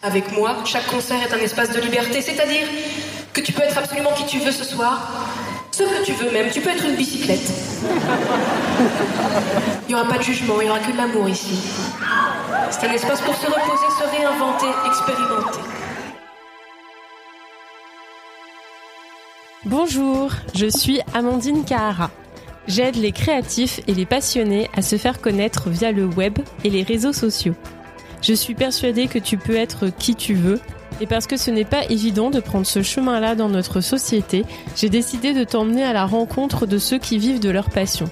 [0.00, 2.68] Avec moi, chaque concert est un espace de liberté, c'est-à-dire
[3.32, 5.10] que tu peux être absolument qui tu veux ce soir,
[5.72, 7.52] ce que tu veux même, tu peux être une bicyclette.
[9.82, 11.58] Il n'y aura pas de jugement, il n'y aura que de l'amour ici.
[12.70, 15.60] C'est un espace pour se reposer, se réinventer, expérimenter.
[19.64, 22.12] Bonjour, je suis Amandine Kahara.
[22.68, 26.84] J'aide les créatifs et les passionnés à se faire connaître via le web et les
[26.84, 27.56] réseaux sociaux.
[28.20, 30.60] Je suis persuadée que tu peux être qui tu veux.
[31.00, 34.88] Et parce que ce n'est pas évident de prendre ce chemin-là dans notre société, j'ai
[34.88, 38.06] décidé de t'emmener à la rencontre de ceux qui vivent de leur passion.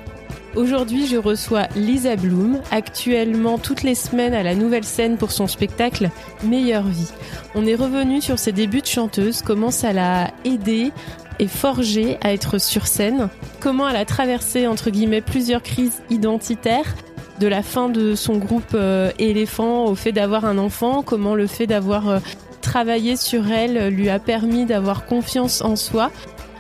[0.55, 5.49] Aujourd'hui, je reçois Lisa Bloom, actuellement toutes les semaines à la nouvelle scène pour son
[5.49, 6.11] spectacle
[6.45, 7.11] Meilleure vie.
[7.55, 10.93] On est revenu sur ses débuts de chanteuse, comment ça l'a aidée
[11.39, 13.29] et forgée à être sur scène,
[13.61, 16.95] comment elle a traversé entre guillemets plusieurs crises identitaires
[17.41, 21.47] de la fin de son groupe euh, éléphant au fait d'avoir un enfant, comment le
[21.47, 22.19] fait d'avoir euh,
[22.63, 26.11] travaillé sur elle lui a permis d'avoir confiance en soi.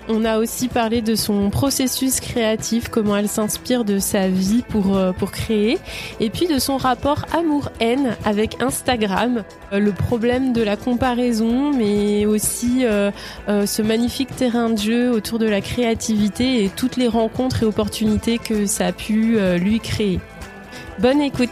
[0.08, 4.96] On a aussi parlé de son processus créatif, comment elle s'inspire de sa vie pour,
[4.96, 5.78] euh, pour créer,
[6.20, 12.84] et puis de son rapport amour-haine avec Instagram, le problème de la comparaison, mais aussi
[12.84, 18.38] ce magnifique terrain de jeu autour de la créativité et toutes les rencontres et opportunités
[18.38, 20.20] que ça a pu lui créer.
[20.98, 21.50] Bonne écoute.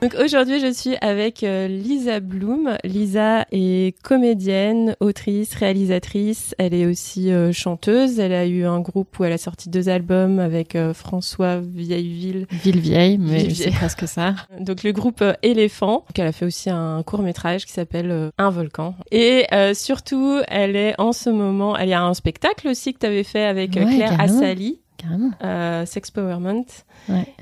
[0.00, 2.78] Donc aujourd'hui, je suis avec euh, Lisa Bloom.
[2.84, 6.54] Lisa est comédienne, autrice, réalisatrice.
[6.56, 8.18] Elle est aussi euh, chanteuse.
[8.18, 12.46] Elle a eu un groupe où elle a sorti deux albums avec euh, François Vieilleville.
[12.50, 14.36] Ville vieille, mais c'est presque ça.
[14.60, 16.04] Donc le groupe Éléphant.
[16.16, 18.94] elle a fait aussi un court métrage qui s'appelle Un volcan.
[19.10, 23.06] Et surtout, elle est en ce moment, elle y a un spectacle aussi que tu
[23.06, 25.30] avais fait avec Claire Assali Carrément.
[25.42, 26.66] Euh, Sex Powerment.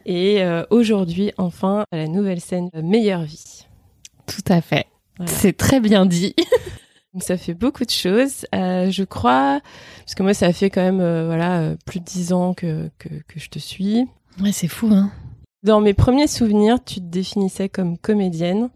[0.04, 3.66] Et euh, aujourd'hui, enfin, la nouvelle scène euh, Meilleure vie.
[4.26, 4.86] Tout à fait.
[5.24, 6.34] C'est très bien dit.
[7.14, 8.44] Donc ça fait beaucoup de choses.
[8.52, 9.60] je crois,
[10.00, 13.40] parce que moi, ça fait quand même voilà plus de dix ans que, que, que
[13.40, 14.06] je te suis.
[14.42, 15.10] Ouais, c'est fou, hein.
[15.62, 18.68] Dans mes premiers souvenirs, tu te définissais comme comédienne.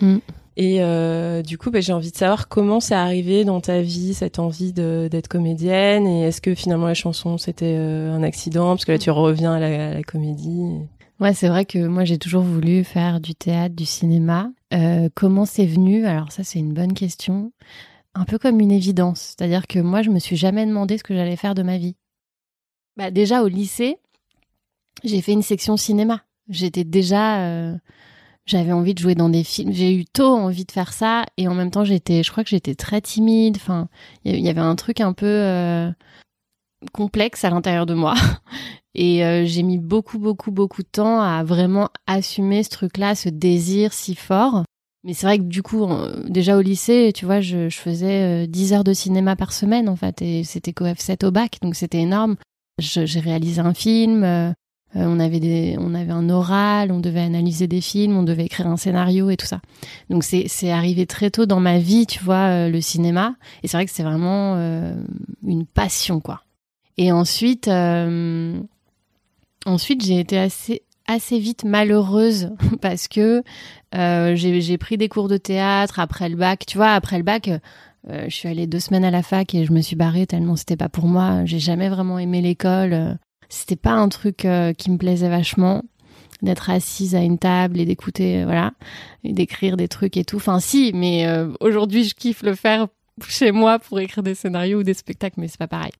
[0.00, 0.18] Mm.
[0.60, 4.12] Et euh, du coup, bah, j'ai envie de savoir comment c'est arrivé dans ta vie
[4.12, 8.84] cette envie d'être comédienne et est-ce que finalement la chanson c'était euh, un accident parce
[8.84, 10.80] que là tu reviens à la, comédie.
[11.20, 14.50] Ouais, c'est vrai que moi j'ai toujours voulu faire du théâtre, du cinéma.
[14.74, 16.06] Euh, comment c'est venu?
[16.06, 17.52] Alors ça c'est une bonne question.
[18.16, 21.14] Un peu comme une évidence, c'est-à-dire que moi je me suis jamais demandé ce que
[21.14, 21.94] j'allais faire de ma vie.
[22.96, 23.98] Bah déjà au lycée,
[25.04, 26.22] j'ai fait une section cinéma.
[26.48, 27.76] J'étais déjà
[28.48, 29.72] j'avais envie de jouer dans des films.
[29.72, 32.50] J'ai eu tôt envie de faire ça et en même temps j'étais, je crois que
[32.50, 33.56] j'étais très timide.
[33.56, 33.88] Enfin,
[34.24, 35.90] il y avait un truc un peu euh,
[36.92, 38.14] complexe à l'intérieur de moi
[38.94, 43.28] et euh, j'ai mis beaucoup beaucoup beaucoup de temps à vraiment assumer ce truc-là, ce
[43.28, 44.64] désir si fort.
[45.04, 45.86] Mais c'est vrai que du coup,
[46.26, 49.88] déjà au lycée, tu vois, je, je faisais 10 euh, heures de cinéma par semaine
[49.88, 52.36] en fait et c'était f 7 au bac, donc c'était énorme.
[52.78, 54.54] J'ai réalisé un film.
[54.96, 58.46] Euh, on avait des, on avait un oral, on devait analyser des films, on devait
[58.46, 59.60] écrire un scénario et tout ça.
[60.08, 63.34] Donc c'est, c'est arrivé très tôt dans ma vie, tu vois, euh, le cinéma.
[63.62, 64.94] Et c'est vrai que c'est vraiment euh,
[65.46, 66.42] une passion, quoi.
[66.96, 67.68] Et ensuite,
[69.66, 72.50] ensuite j'ai été assez, assez vite malheureuse
[72.80, 73.44] parce que
[73.92, 76.64] j'ai, j'ai pris des cours de théâtre après le bac.
[76.66, 77.50] Tu vois, après le bac.
[78.08, 80.76] je suis allée deux semaines à la fac et je me suis barrée tellement c'était
[80.76, 81.44] pas pour moi.
[81.44, 83.16] J'ai jamais vraiment aimé l'école
[83.48, 85.82] c'était pas un truc euh, qui me plaisait vachement
[86.42, 88.72] d'être assise à une table et d'écouter, euh, voilà,
[89.24, 90.36] et d'écrire des trucs et tout.
[90.36, 92.86] Enfin, si, mais euh, aujourd'hui, je kiffe le faire
[93.26, 95.92] chez moi pour écrire des scénarios ou des spectacles, mais c'est pas pareil.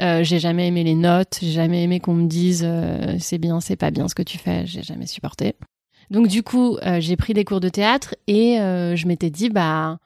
[0.00, 2.68] j'ai jamais aimé les notes, j'ai jamais aimé qu'on me dise
[3.18, 5.54] c'est bien, c'est pas bien ce que tu fais, j'ai jamais supporté.
[6.10, 9.98] Donc du coup, j'ai pris des cours de théâtre et je m'étais dit bah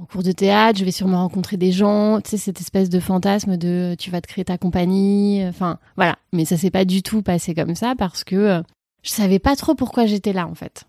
[0.00, 2.98] en cours de théâtre, je vais sûrement rencontrer des gens, tu sais, cette espèce de
[2.98, 6.18] fantasme de tu vas te créer ta compagnie, enfin voilà.
[6.32, 8.62] Mais ça s'est pas du tout passé comme ça parce que euh,
[9.02, 10.84] je savais pas trop pourquoi j'étais là en fait.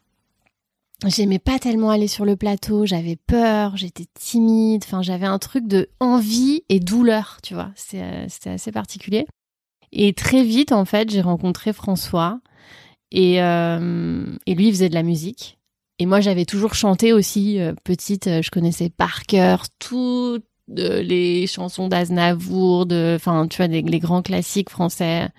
[1.05, 5.67] J'aimais pas tellement aller sur le plateau, j'avais peur, j'étais timide, enfin j'avais un truc
[5.67, 7.72] de envie et douleur, tu vois.
[7.96, 9.26] Euh, c'était assez particulier.
[9.91, 12.40] Et très vite en fait, j'ai rencontré François
[13.11, 15.59] et, euh, et lui il faisait de la musique.
[15.99, 20.43] Et moi, j'avais toujours chanté aussi, euh, petite, euh, je connaissais par cœur toutes
[20.78, 25.29] euh, les chansons d'Aznavour, de, enfin, tu vois, les, grands classiques français.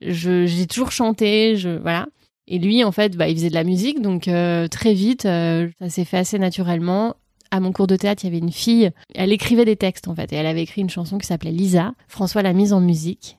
[0.00, 2.08] j'ai toujours chanté, je, voilà.
[2.46, 4.28] Et lui, en fait, bah, il faisait de la musique, donc
[4.70, 7.14] très vite, ça s'est fait assez naturellement.
[7.52, 10.14] À mon cours de théâtre, il y avait une fille, elle écrivait des textes, en
[10.14, 11.94] fait, et elle avait écrit une chanson qui s'appelait Lisa.
[12.08, 13.38] François l'a mise en musique.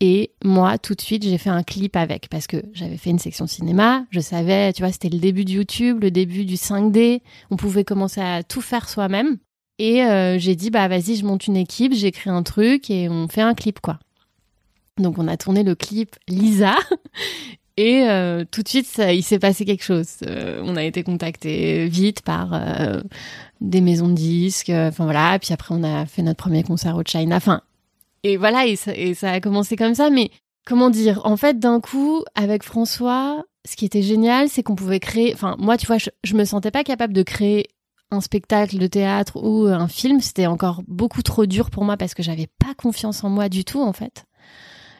[0.00, 3.18] Et moi, tout de suite, j'ai fait un clip avec parce que j'avais fait une
[3.18, 4.06] section cinéma.
[4.10, 7.20] Je savais, tu vois, c'était le début de YouTube, le début du 5D.
[7.50, 9.36] On pouvait commencer à tout faire soi-même.
[9.78, 13.28] Et euh, j'ai dit, bah vas-y, je monte une équipe, j'écris un truc et on
[13.28, 13.98] fait un clip, quoi.
[14.96, 16.76] Donc on a tourné le clip Lisa.
[17.76, 20.16] Et euh, tout de suite, ça, il s'est passé quelque chose.
[20.26, 22.60] Euh, on a été contacté vite par
[23.62, 24.68] des maisons de disques.
[24.68, 25.38] Enfin voilà.
[25.38, 27.36] Puis après, on a fait notre premier concert au China.
[27.36, 27.62] Enfin,
[28.22, 30.10] et voilà, et ça, a commencé comme ça.
[30.10, 30.30] Mais
[30.66, 31.20] comment dire?
[31.24, 35.32] En fait, d'un coup, avec François, ce qui était génial, c'est qu'on pouvait créer.
[35.34, 37.68] Enfin, moi, tu vois, je, je me sentais pas capable de créer
[38.10, 40.20] un spectacle de théâtre ou un film.
[40.20, 43.64] C'était encore beaucoup trop dur pour moi parce que j'avais pas confiance en moi du
[43.64, 44.24] tout, en fait.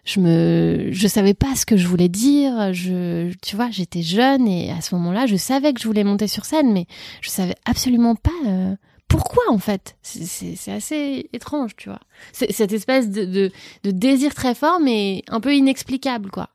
[0.05, 2.72] Je me, je savais pas ce que je voulais dire.
[2.72, 6.26] Je, tu vois, j'étais jeune et à ce moment-là, je savais que je voulais monter
[6.26, 6.87] sur scène, mais
[7.20, 8.31] je savais absolument pas.
[8.46, 8.75] Euh,
[9.10, 9.96] pourquoi en fait?
[10.02, 12.00] C'est assez étrange, tu vois.
[12.32, 13.50] Cette espèce de,
[13.82, 16.48] désir très fort, mais un peu inexplicable, quoi.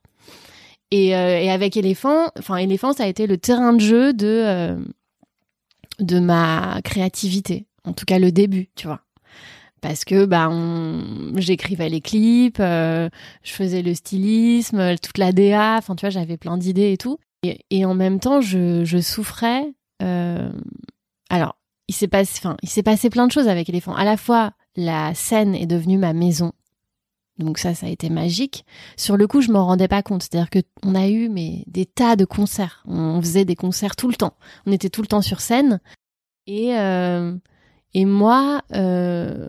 [0.90, 4.76] Et, euh, avec éléphant, enfin éléphant, ça a été le terrain de jeu de euh,
[5.98, 9.00] de ma créativité, en tout cas le début, tu vois.
[9.82, 10.50] Parce que bah
[11.36, 13.10] j'écrivais les clips, euh,
[13.42, 17.18] je faisais le stylisme, toute la DA, enfin tu vois, j'avais plein d'idées et tout.
[17.70, 19.72] Et, en même temps, je souffrais.
[20.00, 21.55] alors
[21.88, 23.94] il s'est passé, enfin, il s'est passé plein de choses avec Éléphant.
[23.94, 26.52] À la fois, la scène est devenue ma maison.
[27.38, 28.64] Donc ça, ça a été magique.
[28.96, 30.22] Sur le coup, je m'en rendais pas compte.
[30.22, 32.82] C'est-à-dire que on a eu mais des tas de concerts.
[32.86, 34.34] On faisait des concerts tout le temps.
[34.64, 35.80] On était tout le temps sur scène.
[36.46, 37.36] Et euh,
[37.92, 39.48] et moi, euh,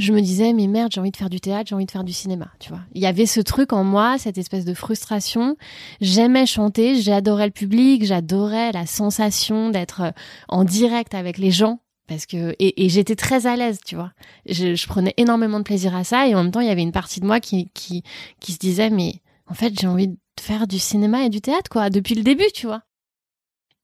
[0.00, 2.04] je me disais, mais merde, j'ai envie de faire du théâtre, j'ai envie de faire
[2.04, 2.80] du cinéma, tu vois.
[2.94, 5.56] Il y avait ce truc en moi, cette espèce de frustration.
[6.00, 10.10] J'aimais chanter, j'adorais le public, j'adorais la sensation d'être euh,
[10.48, 11.80] en direct avec les gens.
[12.06, 14.10] Parce que et, j'étais très à l'aise, tu vois.
[14.44, 16.82] Je, je, prenais énormément de plaisir à ça et en même temps il y avait
[16.82, 18.02] une partie de moi qui qui
[18.40, 21.70] qui se disait mais en fait j'ai envie de faire du cinéma et du théâtre
[21.70, 22.82] quoi depuis le début, tu vois.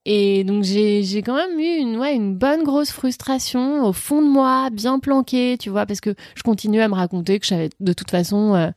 [0.08, 4.28] Et donc j'ai quand même eu une ouais une bonne grosse frustration au fond de
[4.28, 7.92] moi, bien planquée, tu vois, parce que je continuais à me raconter que j'avais de
[7.92, 8.70] toute façon euh,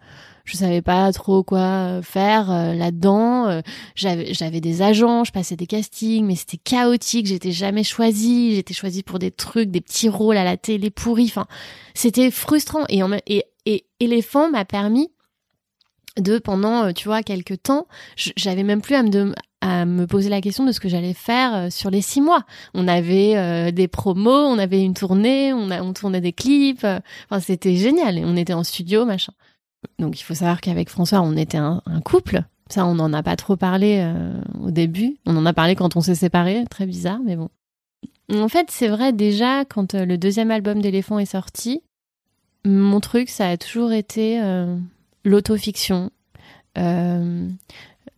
[0.43, 3.47] je savais pas trop quoi faire euh, là-dedans.
[3.47, 3.61] Euh,
[3.93, 7.27] j'avais des agents, je passais des castings, mais c'était chaotique.
[7.27, 8.55] J'étais jamais choisie.
[8.55, 11.27] J'étais choisie pour des trucs, des petits rôles à la télé pourris.
[11.27, 11.45] Enfin,
[11.93, 12.85] c'était frustrant.
[12.89, 15.11] Et, en, et, et Éléphant m'a permis
[16.17, 19.09] de pendant tu vois quelques temps j'avais même plus à me
[19.61, 22.43] à me poser la question de ce que j'allais faire euh, sur les six mois.
[22.73, 26.83] On avait euh, des promos, on avait une tournée, on, a, on tournait des clips.
[26.83, 28.19] Euh, enfin, c'était génial.
[28.23, 29.33] On était en studio, machin.
[29.97, 32.41] Donc, il faut savoir qu'avec François, on était un, couple.
[32.69, 34.05] Ça, on n'en a pas trop parlé
[34.61, 35.17] au début.
[35.25, 36.65] On en a parlé quand on s'est séparés.
[36.69, 37.49] Très bizarre, mais bon.
[38.31, 41.81] En fait, c'est vrai, déjà, quand le deuxième album d'Éléphant est sorti,
[42.65, 44.41] mon truc, ça a toujours été
[45.23, 46.11] l'autofiction.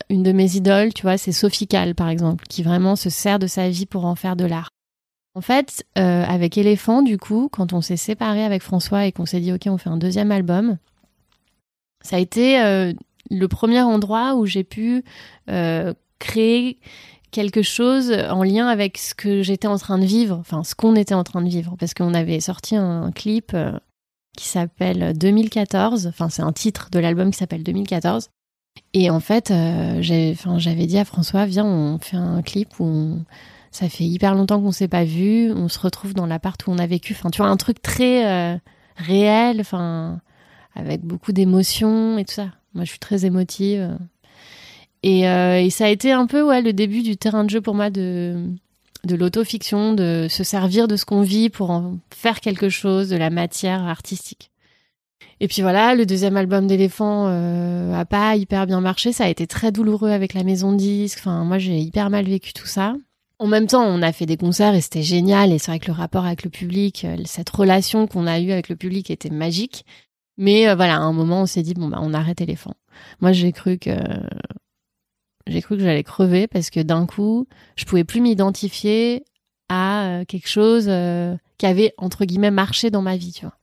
[0.09, 3.39] Une de mes idoles, tu vois, c'est Sophie Calle, par exemple, qui vraiment se sert
[3.39, 4.69] de sa vie pour en faire de l'art.
[5.33, 9.25] En fait, euh, avec Éléphant, du coup, quand on s'est séparé avec François et qu'on
[9.25, 10.77] s'est dit, OK, on fait un deuxième album,
[12.03, 12.91] ça a été euh,
[13.29, 15.05] le premier endroit où j'ai pu
[15.49, 16.79] euh, créer
[17.31, 20.95] quelque chose en lien avec ce que j'étais en train de vivre, enfin, ce qu'on
[20.95, 23.55] était en train de vivre, parce qu'on avait sorti un, clip
[24.37, 28.29] qui s'appelle 2014, enfin, c'est un titre de l'album qui s'appelle 2014.
[28.93, 33.19] Et en fait, euh, j'avais dit à François, viens, on fait un clip où
[33.71, 36.77] ça fait hyper longtemps qu'on s'est pas vu, on se retrouve dans l'appart où on
[36.77, 37.13] a vécu.
[37.13, 38.57] Enfin, tu vois, un truc très euh,
[38.97, 40.19] réel, enfin,
[40.75, 42.49] avec beaucoup d'émotions et tout ça.
[42.73, 43.97] Moi, je suis très émotive.
[45.03, 47.61] Et, euh, et, ça a été un peu ouais, le début du terrain de jeu
[47.61, 48.45] pour moi de,
[49.03, 53.15] de l'autofiction, de se servir de ce qu'on vit pour en faire quelque chose, de
[53.15, 54.50] la matière artistique.
[55.39, 59.11] Et puis voilà, le deuxième album d'éléphant euh, a pas hyper bien marché.
[59.11, 61.17] Ça a été très douloureux avec la maison de disques.
[61.19, 62.95] Enfin, moi, j'ai hyper mal vécu tout ça.
[63.39, 65.51] En même temps, on a fait des concerts et c'était génial.
[65.51, 68.51] Et c'est vrai que le rapport avec le public, euh, cette relation qu'on a eue
[68.51, 69.83] avec le public était magique.
[70.37, 72.75] Mais euh, voilà, à un moment, on s'est dit bon bah on arrête éléphant.
[73.19, 73.97] Moi, j'ai cru que
[75.47, 79.23] j'ai cru que j'allais crever parce que d'un coup, je pouvais plus m'identifier
[79.69, 80.85] à euh, quelque chose
[81.57, 83.57] qui avait entre guillemets marché dans ma vie, tu vois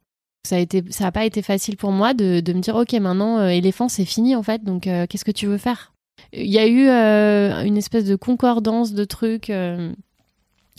[0.45, 3.39] ça a été ça a pas été facile pour moi de, me dire ok maintenant
[3.39, 5.93] euh, éléphant c'est fini en fait donc euh, qu'est-ce que tu veux faire?
[6.33, 9.53] Il y a eu euh, une espèce de concordance de trucs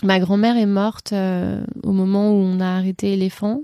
[0.03, 3.61] ma grand-mère est morte au moment où on a arrêté éléphant.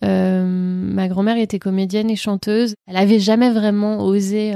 [0.00, 2.74] Ma grand-mère était comédienne et chanteuse.
[2.86, 4.54] Elle avait jamais vraiment osé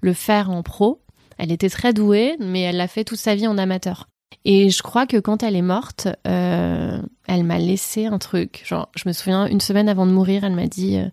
[0.00, 1.00] le faire en pro.
[1.38, 4.08] Elle était très douée mais elle l'a fait toute sa vie en amateur
[4.44, 8.62] et je crois que quand elle est morte, euh, elle m'a laissé un truc.
[8.64, 11.08] Genre, je me souviens, une semaine avant de mourir, elle m'a dit euh,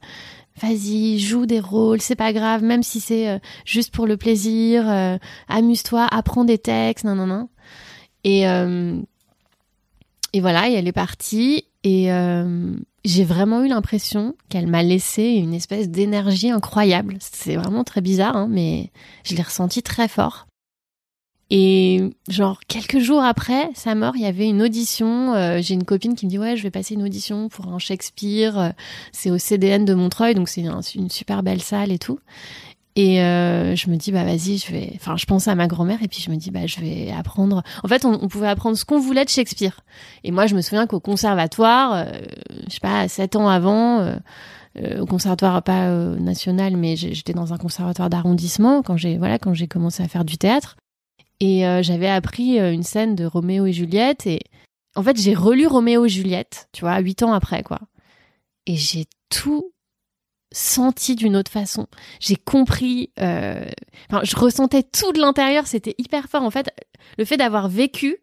[0.62, 4.88] vas-y, joue des rôles, c'est pas grave, même si c'est euh, juste pour le plaisir,
[5.48, 7.50] amuse-toi, apprends des textes, non, non, non.
[8.24, 8.42] Et,
[10.34, 12.10] et voilà, et elle est partie, et
[13.06, 17.18] j'ai vraiment eu l'impression qu'elle m'a laissé une espèce d'énergie incroyable.
[17.20, 18.92] C'est vraiment très bizarre, hein, mais
[19.24, 20.48] je l'ai ressenti très fort.
[21.50, 25.34] Et genre quelques jours après sa mort, il y avait une audition.
[25.34, 27.80] Euh, j'ai une copine qui me dit ouais, je vais passer une audition pour un
[27.80, 28.60] Shakespeare.
[28.60, 28.70] Euh,
[29.13, 32.20] c'est au CDN de Montreuil, donc c'est une, super belle salle et tout.
[32.98, 34.92] Et euh, je me dis bah vas-y, je vais.
[34.96, 37.63] Enfin, je pense à ma grand-mère et puis je me dis bah je vais apprendre.
[37.82, 39.80] En fait, on, pouvait apprendre ce qu'on voulait de Shakespeare.
[40.25, 42.08] Et moi, je me souviens qu'au conservatoire,
[42.68, 44.18] je sais pas, sept ans avant.
[45.00, 45.89] au conservatoire pas
[46.20, 50.24] national mais j'étais dans un conservatoire d'arrondissement quand j'ai voilà quand j'ai commencé à faire
[50.24, 50.75] du théâtre
[51.39, 54.25] et euh, j'avais appris euh, une scène de Roméo et Juliette.
[54.27, 54.41] Et
[54.96, 57.79] en fait, j'ai relu Roméo et Juliette, tu vois, huit ans après, quoi.
[58.65, 59.72] Et j'ai tout
[60.51, 61.88] senti d'une autre façon.
[62.20, 63.12] J'ai compris.
[63.20, 63.65] Euh...
[64.10, 65.67] Enfin, je ressentais tout de l'intérieur.
[65.67, 66.44] C'était hyper fort.
[66.44, 66.70] En fait,
[67.17, 68.17] le fait d'avoir vécu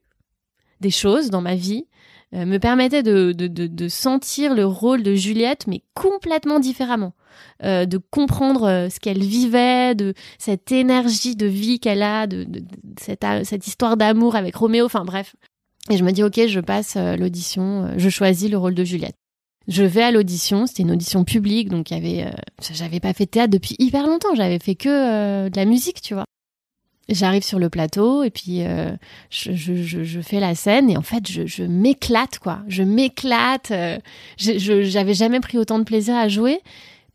[0.80, 1.86] des choses dans ma vie
[2.34, 7.12] euh, me permettait de, de, de, de, sentir le rôle de Juliette, mais complètement différemment.
[7.62, 12.46] Euh, de comprendre euh, ce qu'elle vivait, de cette énergie de vie qu'elle a, de,
[12.98, 15.36] cette, cette, histoire d'amour avec Roméo, enfin bref.
[15.90, 19.16] Et je me dis, ok, je passe l'audition, je choisis le rôle de Juliette.
[19.68, 22.32] Je vais à l'audition, c'était une audition publique, donc il y avait,
[22.72, 26.14] j'avais pas fait de théâtre depuis hyper longtemps, j'avais fait que de la musique, tu
[26.14, 26.24] vois.
[27.08, 28.90] J'arrive sur le plateau et puis euh,
[29.28, 32.60] je, je, je, fais la scène et en fait je, m'éclate quoi.
[32.66, 33.72] Je m'éclate.
[33.72, 33.98] Euh,
[34.38, 36.60] j'avais jamais pris autant de plaisir à jouer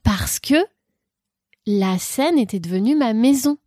[0.03, 0.55] parce que
[1.65, 3.57] la scène était devenue ma maison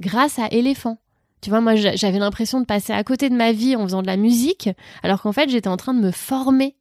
[0.00, 0.98] grâce à Éléphant.
[1.40, 4.08] Tu vois, moi j'avais l'impression de passer à côté de ma vie en faisant de
[4.08, 4.68] la musique
[5.04, 6.76] alors qu'en fait j'étais en train de me former,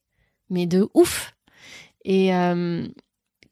[0.49, 1.35] mais de ouf.
[2.05, 2.87] Et euh,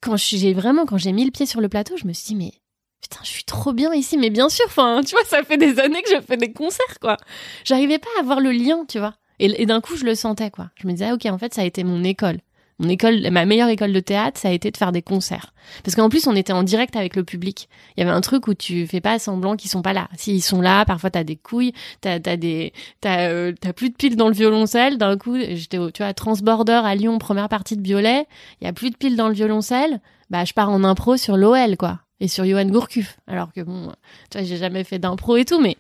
[0.01, 2.35] quand j'ai vraiment quand j'ai mis le pied sur le plateau, je me suis dit
[2.35, 2.53] mais
[3.01, 5.79] putain, je suis trop bien ici, mais bien sûr, enfin, tu vois, ça fait des
[5.79, 7.17] années que je fais des concerts, quoi.
[7.63, 9.13] J'arrivais pas à avoir le lien, tu vois.
[9.39, 10.69] Et, d'un coup, je le sentais, quoi.
[10.75, 12.39] Je me disais, ah, ok, en fait, ça a été mon école.
[12.79, 15.53] Mon école, ma meilleure école de théâtre, ça a été de faire des concerts.
[15.83, 17.69] Parce qu'en plus, on était en direct avec le public.
[17.95, 20.09] Il y avait un truc où tu fais pas semblant qu'ils sont pas là.
[20.15, 24.15] S'ils sont là, parfois t'as des couilles, t'as as des, t'as euh, plus de piles
[24.15, 24.99] dans le violoncelle.
[24.99, 28.27] D'un coup, j'étais, tu vois, transborder à Lyon, première partie de Violet.
[28.61, 29.99] Il y a plus de piles dans le violoncelle.
[30.29, 33.17] Bah, je pars en impro sur l'OL, quoi et sur Johan Gourcuff.
[33.27, 33.91] Alors que bon,
[34.29, 35.77] tu vois, j'ai jamais fait d'impro et tout, mais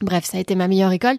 [0.00, 1.16] bref, ça a été ma meilleure école.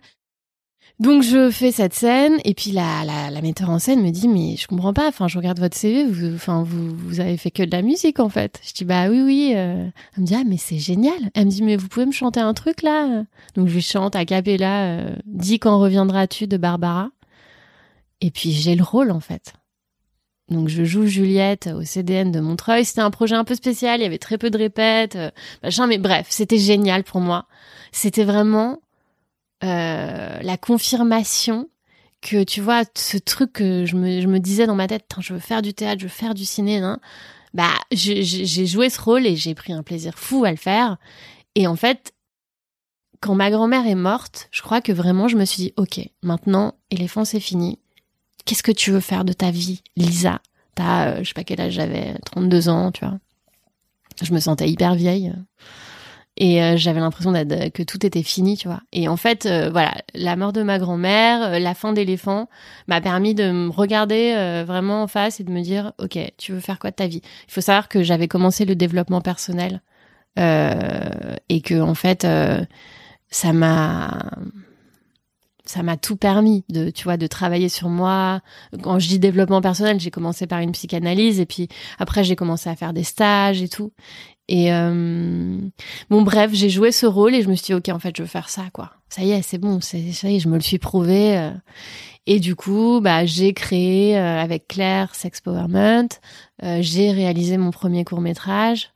[0.99, 4.27] Donc je fais cette scène et puis la, la, la metteur en scène me dit
[4.27, 7.51] mais je comprends pas, enfin je regarde votre CV, vous, enfin vous, vous avez fait
[7.51, 8.59] que de la musique en fait.
[8.67, 9.53] Je dis bah oui oui.
[9.55, 9.87] Euh.
[10.17, 11.31] Elle me dit ah mais c'est génial.
[11.35, 13.23] Elle me dit mais vous pouvez me chanter un truc là?
[13.55, 17.11] Donc je lui chante à capella euh, Dis quand reviendras-tu de Barbara.
[18.19, 19.53] Et puis j'ai le rôle en fait.
[20.49, 22.85] Donc je joue Juliette au CDN de Montreuil.
[22.85, 25.29] C'était un projet un peu spécial, il y avait très peu de répètes, euh,
[25.63, 27.45] machin, mais bref, c'était génial pour moi.
[27.91, 28.79] C'était vraiment
[29.63, 31.69] euh, la confirmation
[32.21, 35.61] que tu vois ce truc que je me, disais dans ma tête, je veux faire
[35.61, 36.99] du théâtre, je veux faire du ciné, hein.
[37.53, 40.97] bah j'ai joué ce rôle et j'ai pris un plaisir fou à le faire.
[41.55, 42.13] Et en fait,
[43.21, 46.75] quand ma grand-mère est morte, je crois que vraiment je me suis dit, ok, maintenant,
[46.89, 47.79] éléphant c'est fini
[48.49, 50.39] qu'est-ce que tu veux faire de ta vie, Lisa?
[50.73, 53.19] T'as, euh, je sais pas quel âge j'avais, 32 ans, tu vois.
[54.23, 55.31] Je me sentais hyper vieille.
[56.35, 58.81] Et euh, j'avais l'impression que tout était fini, tu vois.
[58.91, 62.49] Et en fait, euh, voilà, la mort de ma grand-mère, la fin d'éléphant,
[62.87, 64.33] m'a permis de me regarder
[64.65, 67.21] vraiment en face et de me dire, ok, tu veux faire quoi de ta vie?
[67.47, 69.83] Il faut savoir que j'avais commencé le développement personnel
[70.37, 72.25] et que en fait,
[73.29, 74.31] ça m'a
[75.69, 78.41] ça m'a tout permis de tu vois de travailler sur moi.
[78.81, 81.67] Quand je dis développement personnel j'ai commencé par une psychanalyse et puis
[81.99, 83.91] après j'ai commencé à faire des stages et tout.
[84.47, 85.59] Et euh...
[86.09, 88.23] bon bref j'ai joué ce rôle et je me suis dit ok en fait je
[88.23, 88.93] veux faire ça quoi.
[89.09, 91.51] Ça y est c'est bon ça y est je me le suis prouvé euh.
[92.25, 96.09] et du coup bah j'ai créé euh, avec Claire Sex Powerment
[96.63, 98.89] euh, j'ai réalisé mon premier court métrage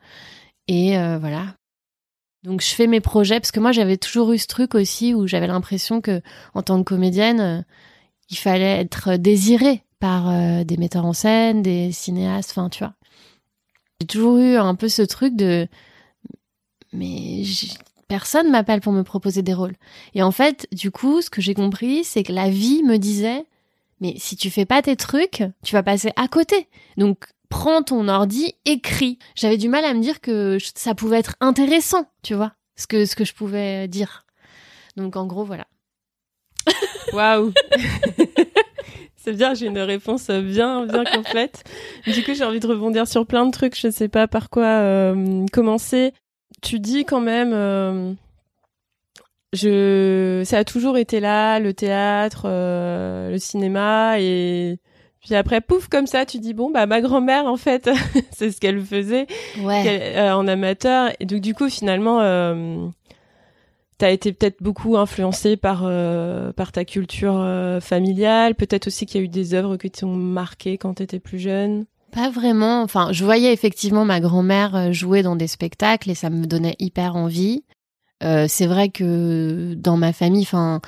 [0.68, 1.54] et voilà
[2.44, 5.28] donc je fais mes projets parce que moi j'avais toujours eu ce truc aussi où
[5.28, 6.22] j'avais l'impression que
[6.54, 7.62] en tant que comédienne, euh,
[8.30, 12.94] il fallait être désirée par euh, des metteurs en scène, des cinéastes, enfin tu vois.
[14.02, 15.68] J'ai toujours eu un peu ce truc de
[16.92, 17.44] mais
[18.08, 19.76] personne m'appelle pour me proposer des rôles.
[20.14, 23.46] Et en fait, du coup, ce que j'ai compris, c'est que la vie me disait
[24.02, 26.68] mais si tu fais pas tes trucs, tu vas passer à côté.
[26.98, 29.20] Donc prends ton ordi, écris.
[29.36, 33.06] J'avais du mal à me dire que ça pouvait être intéressant, tu vois, ce que,
[33.06, 34.26] ce que je pouvais dire.
[34.98, 35.68] Donc en gros, voilà.
[37.14, 37.54] Waouh
[39.18, 41.64] C'est bien, j'ai une réponse bien, bien complète.
[42.08, 43.80] Du coup, j'ai envie de rebondir sur plein de trucs.
[43.80, 46.12] Je sais pas par quoi euh, commencer.
[46.64, 48.14] Tu dis quand même, euh,
[49.54, 54.80] je, ça a toujours été là, le théâtre, euh, le cinéma, et
[55.24, 57.90] puis après, pouf, comme ça, tu dis bon, bah ma grand-mère, en fait,
[58.32, 59.28] c'est ce qu'elle faisait
[59.64, 60.30] Ouais.
[60.32, 61.12] en amateur.
[61.20, 62.20] Et donc, du coup, finalement
[64.00, 69.22] T'as été peut-être beaucoup influencé par euh, par ta culture euh, familiale, peut-être aussi qu'il
[69.22, 71.86] y a eu des œuvres qui t'ont marqué quand t'étais plus jeune.
[72.12, 72.82] Pas vraiment.
[72.82, 76.76] Enfin, je voyais effectivement ma grand-mère euh, jouer dans des spectacles et ça me donnait
[76.80, 77.64] hyper envie.
[78.24, 80.82] Euh, c'est vrai que dans ma famille, enfin,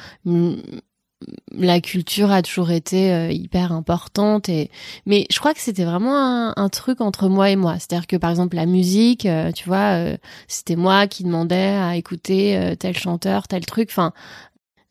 [1.52, 4.70] la culture a toujours été euh, hyper importante et
[5.06, 7.76] mais je crois que c'était vraiment un, truc entre moi et moi.
[7.80, 10.18] C'est-à-dire que par exemple la musique euh, tu vois euh,
[10.48, 13.90] c'était moi qui demandais à écouter tel chanteur tel truc.
[13.92, 14.12] Enfin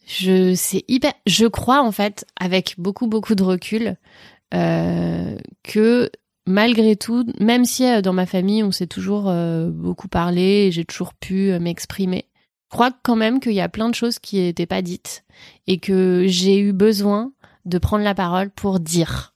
[0.06, 3.96] je c'est hyper je crois en fait avec beaucoup beaucoup de recul
[4.50, 6.10] que
[6.46, 9.32] malgré tout même si dans ma famille on s'est toujours
[9.70, 12.26] beaucoup parlé j'ai toujours pu m'exprimer
[12.74, 15.24] crois quand même qu'il y a plein de choses qui n'étaient pas dites
[15.68, 17.30] et que j'ai eu besoin
[17.66, 19.32] de prendre la parole pour dire.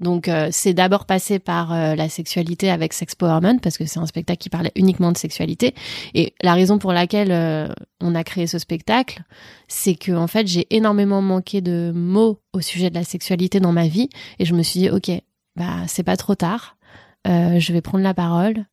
[0.00, 4.00] Donc euh, c'est d'abord passé par euh, la sexualité avec Sex Powerman parce que c'est
[4.00, 5.72] un spectacle qui parlait uniquement de sexualité.
[6.14, 7.68] Et la raison pour laquelle euh,
[8.00, 9.22] on a créé ce spectacle,
[9.68, 13.72] c'est que en fait j'ai énormément manqué de mots au sujet de la sexualité dans
[13.72, 14.08] ma vie.
[14.40, 15.12] Et je me suis dit ok
[15.54, 16.76] bah c'est pas trop tard,
[17.24, 18.64] je vais prendre la parole,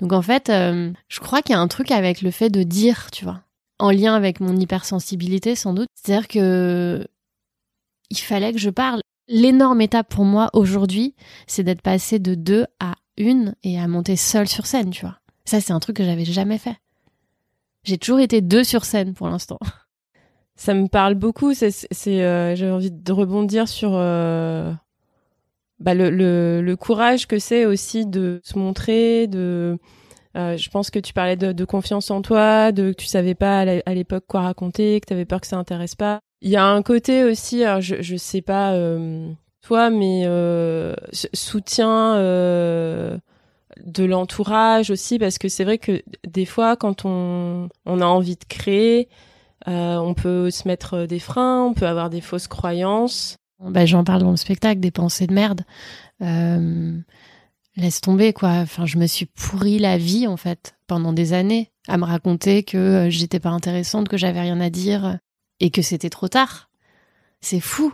[0.00, 2.62] donc en fait, euh, je crois qu'il y a un truc avec le fait de
[2.62, 3.40] dire, tu vois,
[3.78, 5.88] en lien avec mon hypersensibilité sans doute.
[5.94, 7.06] C'est-à-dire que
[8.10, 9.00] il fallait que je parle.
[9.28, 11.14] L'énorme étape pour moi aujourd'hui,
[11.46, 15.18] c'est d'être passé de deux à une et à monter seule sur scène, tu vois.
[15.44, 16.76] Ça, c'est un truc que j'avais jamais fait.
[17.84, 19.58] J'ai toujours été deux sur scène pour l'instant.
[20.56, 21.54] Ça me parle beaucoup.
[21.54, 24.72] C'est, euh, j'ai envie de rebondir sur euh,
[25.80, 29.78] bah, le, le, le, courage que c'est aussi de se montrer, de
[30.36, 33.34] euh, je pense que tu parlais de, de, confiance en toi, de que tu savais
[33.34, 36.20] pas à l'époque quoi raconter, que tu avais peur que ça intéresse pas.
[36.40, 40.94] Il y a un côté aussi, alors je je sais pas euh, toi, mais euh,
[41.34, 43.18] soutien euh,
[43.84, 48.36] de l'entourage aussi, parce que c'est vrai que des fois quand on on a envie
[48.36, 49.08] de créer,
[49.66, 53.36] euh, on peut se mettre des freins, on peut avoir des fausses croyances.
[53.60, 55.62] Bah, j'en parle dans le spectacle, des pensées de merde.
[56.22, 56.96] Euh,
[57.76, 58.50] laisse tomber, quoi.
[58.50, 62.62] Enfin, je me suis pourri la vie, en fait, pendant des années, à me raconter
[62.62, 65.18] que euh, j'étais pas intéressante, que j'avais rien à dire
[65.60, 66.70] et que c'était trop tard.
[67.40, 67.92] C'est fou.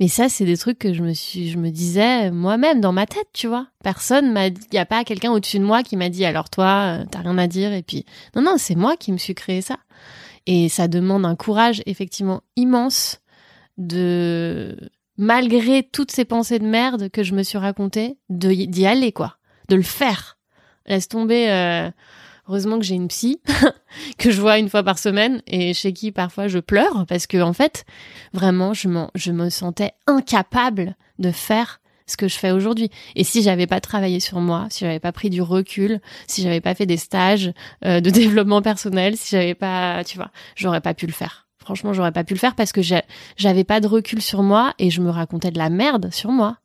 [0.00, 3.06] Mais ça, c'est des trucs que je me suis, je me disais moi-même dans ma
[3.06, 3.68] tête, tu vois.
[3.84, 6.98] Personne m'a, il y a pas quelqu'un au-dessus de moi qui m'a dit alors toi,
[7.00, 9.60] euh, t'as rien à dire et puis non non, c'est moi qui me suis créé
[9.60, 9.76] ça.
[10.46, 13.20] Et ça demande un courage effectivement immense
[13.78, 14.76] de
[15.16, 19.36] malgré toutes ces pensées de merde que je me suis racontées, d'y aller, quoi.
[19.68, 20.38] De le faire.
[20.86, 21.50] Laisse tomber.
[21.50, 21.90] Euh,
[22.48, 23.40] heureusement que j'ai une psy
[24.18, 27.40] que je vois une fois par semaine et chez qui parfois je pleure parce que
[27.40, 27.84] en fait,
[28.32, 32.90] vraiment, je, je me sentais incapable de faire ce que je fais aujourd'hui.
[33.16, 36.60] Et si j'avais pas travaillé sur moi, si j'avais pas pris du recul, si j'avais
[36.60, 37.52] pas fait des stages
[37.84, 41.41] euh, de développement personnel, si j'avais pas, tu vois, j'aurais pas pu le faire.
[41.62, 44.90] Franchement, j'aurais pas pu le faire parce que j'avais pas de recul sur moi et
[44.90, 46.58] je me racontais de la merde sur moi.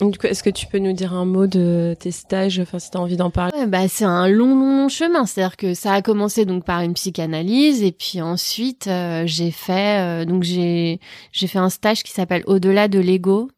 [0.00, 2.90] Du coup, est-ce que tu peux nous dire un mot de tes stages, enfin si
[2.90, 3.66] tu as envie d'en parler?
[3.66, 7.82] Bah c'est un long long chemin, c'est-à-dire que ça a commencé donc par une psychanalyse
[7.82, 11.00] et puis ensuite euh, j'ai fait euh, donc j'ai
[11.32, 13.50] j'ai fait un stage qui s'appelle Au-delà de l'ego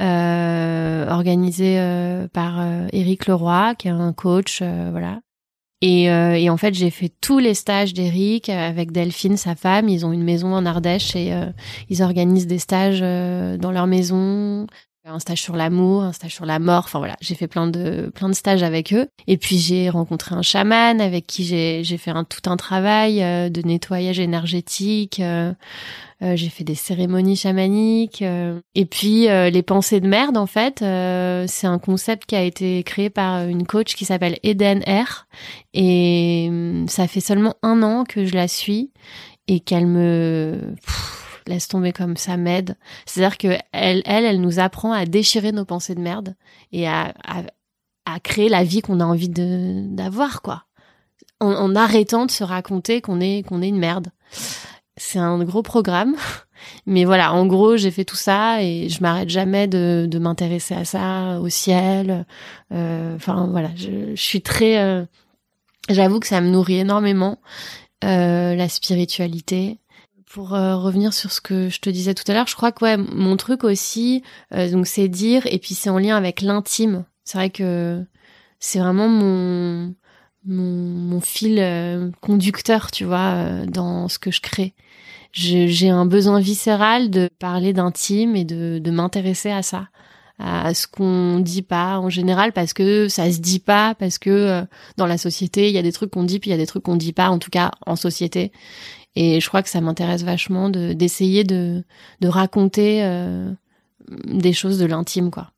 [0.00, 2.60] euh, organisé euh, par
[2.92, 5.20] Éric Leroy qui est un coach voilà
[5.82, 9.88] et, euh, et, en fait, j'ai fait tous les stages d'Eric avec Delphine, sa femme.
[9.88, 11.46] Ils ont une maison en Ardèche et euh,
[11.90, 14.66] ils organisent des stages euh, dans leur maison.
[15.08, 16.82] Un stage sur l'amour, un stage sur la mort.
[16.84, 19.08] Enfin voilà, j'ai fait plein de plein de stages avec eux.
[19.28, 23.18] Et puis j'ai rencontré un chaman avec qui j'ai fait un tout un travail
[23.50, 25.22] de nettoyage énergétique.
[26.22, 28.22] Euh, j'ai fait des cérémonies chamaniques.
[28.22, 32.42] Euh, et puis euh, les pensées de merde, en fait, c'est un concept qui a
[32.42, 35.26] été créé par une coach qui s'appelle Eden R.
[35.74, 36.50] Et
[36.88, 38.90] ça fait seulement un an que je la suis
[39.48, 40.74] et qu'elle me
[41.46, 42.76] laisse tomber comme ça m'aide.
[43.04, 46.34] C'est-à-dire que elle, elle, elle nous apprend à déchirer nos pensées de merde
[46.72, 47.42] et à, à,
[48.04, 50.64] à créer la vie qu'on a envie d'avoir, quoi.
[51.38, 54.10] En, arrêtant de se raconter qu'on est qu'on est une merde
[54.96, 56.16] c'est un gros programme.
[56.86, 60.74] Mais voilà, en gros, j'ai fait tout ça et je m'arrête jamais de, de m'intéresser
[60.74, 62.26] à ça, au ciel.
[62.72, 64.78] Euh, enfin voilà, je, je, suis très.
[64.78, 65.04] Euh,
[65.90, 67.38] j'avoue que ça me nourrit énormément
[68.04, 69.78] euh, la spiritualité.
[70.36, 72.96] Pour revenir sur ce que je te disais tout à l'heure, je crois que ouais,
[72.98, 74.22] mon truc aussi,
[74.52, 77.06] donc c'est dire, et puis c'est en lien avec l'intime.
[77.24, 78.04] C'est vrai que
[78.58, 79.94] c'est vraiment mon,
[80.44, 84.74] mon, mon fil conducteur, tu vois, dans ce que je crée
[85.36, 89.88] j'ai un besoin viscéral de parler d'intime et de, de m'intéresser à ça
[90.38, 94.28] à ce qu'on dit pas en général parce que ça se dit pas parce que
[94.28, 94.62] euh,
[94.98, 96.66] dans la société il y a des trucs qu'on dit puis il y a des
[96.66, 98.52] trucs qu'on dit pas en tout cas en société
[99.16, 101.82] et je crois que ça m'intéresse vachement de d'essayer de
[102.20, 103.50] de raconter euh,
[104.08, 105.50] des choses de l'intime quoi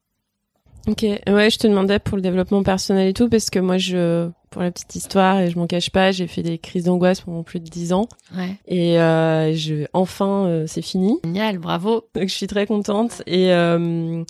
[0.88, 4.31] Ok, ouais, je te demandais pour le développement personnel et tout, parce que moi, je,
[4.51, 7.42] pour la petite histoire, et je m'en cache pas, j'ai fait des crises d'angoisse pendant
[7.42, 8.09] plus de dix ans.
[8.35, 8.57] Ouais.
[8.66, 11.18] Et euh, je, enfin, euh, c'est fini.
[11.25, 12.07] Génial, bravo.
[12.14, 13.23] Donc, je suis très contente.
[13.27, 14.25] Et euh,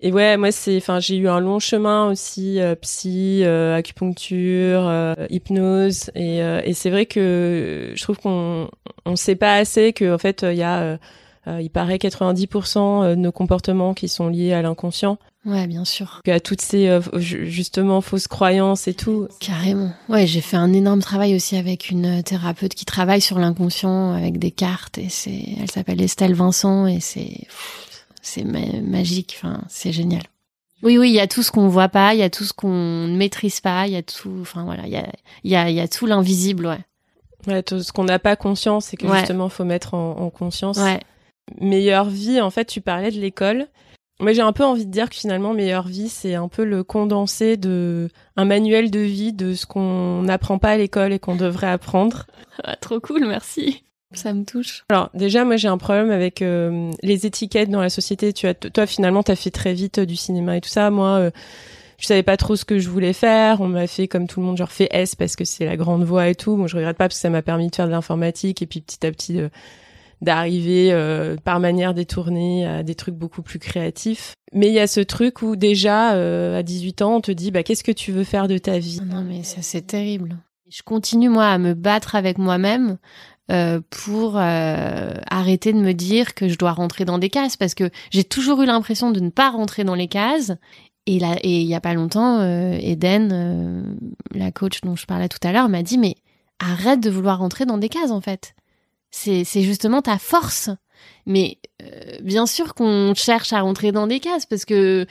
[0.00, 5.16] et ouais, moi, c'est, enfin, j'ai eu un long chemin aussi, euh, psy, euh, acupuncture,
[5.30, 8.68] hypnose, et, et c'est vrai que je trouve qu'on
[9.04, 10.98] on sait pas assez que en fait, il y a
[11.60, 15.18] il paraît 90% de nos comportements qui sont liés à l'inconscient.
[15.48, 16.20] Ouais, bien sûr.
[16.26, 19.28] À toutes ces euh, justement fausses croyances et tout.
[19.40, 19.92] Carrément.
[20.08, 24.38] Ouais, j'ai fait un énorme travail aussi avec une thérapeute qui travaille sur l'inconscient avec
[24.38, 27.46] des cartes et c'est, elle s'appelle Estelle Vincent et c'est,
[28.22, 29.36] c'est magique.
[29.38, 30.22] Enfin, c'est génial.
[30.82, 32.52] Oui, oui, il y a tout ce qu'on voit pas, il y a tout ce
[32.52, 32.68] qu'on
[33.08, 35.10] ne maîtrise pas, il y a tout, enfin voilà, il y a,
[35.42, 36.78] il y a, il y a tout l'invisible, ouais.
[37.46, 40.78] Ouais, tout ce qu'on n'a pas conscience et que justement faut mettre en, en conscience.
[40.78, 41.00] Ouais.
[41.60, 43.66] Meilleure vie, en fait, tu parlais de l'école.
[44.20, 46.82] Mais j'ai un peu envie de dire que finalement, meilleure vie, c'est un peu le
[46.82, 51.36] condensé de un manuel de vie de ce qu'on n'apprend pas à l'école et qu'on
[51.36, 52.26] devrait apprendre.
[52.64, 53.84] Ah, trop cool, merci.
[54.14, 54.84] Ça me touche.
[54.88, 58.32] Alors déjà, moi j'ai un problème avec euh, les étiquettes dans la société.
[58.32, 60.90] Tu as, toi finalement, t'as fait très vite euh, du cinéma et tout ça.
[60.90, 61.30] Moi, euh,
[61.98, 63.60] je savais pas trop ce que je voulais faire.
[63.60, 66.04] On m'a fait comme tout le monde, genre fait S parce que c'est la grande
[66.04, 66.56] voix et tout.
[66.56, 68.80] Moi, je regrette pas parce que ça m'a permis de faire de l'informatique et puis
[68.80, 69.40] petit à petit
[70.20, 74.34] d'arriver euh, par manière détournée à des trucs beaucoup plus créatifs.
[74.52, 77.50] Mais il y a ce truc où déjà euh, à 18 ans, on te dit
[77.50, 79.00] bah qu'est-ce que tu veux faire de ta vie?
[79.04, 80.36] Non mais ça c'est terrible.
[80.70, 82.98] Je continue moi à me battre avec moi-même
[83.50, 87.90] euh, pour arrêter de me dire que je dois rentrer dans des cases parce que
[88.10, 90.52] j'ai toujours eu l'impression de ne pas rentrer dans les cases.
[91.06, 93.96] Et là, et il y a pas longtemps, Eden,
[94.34, 96.16] la coach dont je parlais tout à l'heure, m'a dit mais
[96.58, 98.54] arrête de vouloir rentrer dans des cases en fait.
[99.10, 100.70] C'est, justement ta force.
[101.26, 105.06] Mais euh, bien sûr qu'on cherche à rentrer dans des cases parce que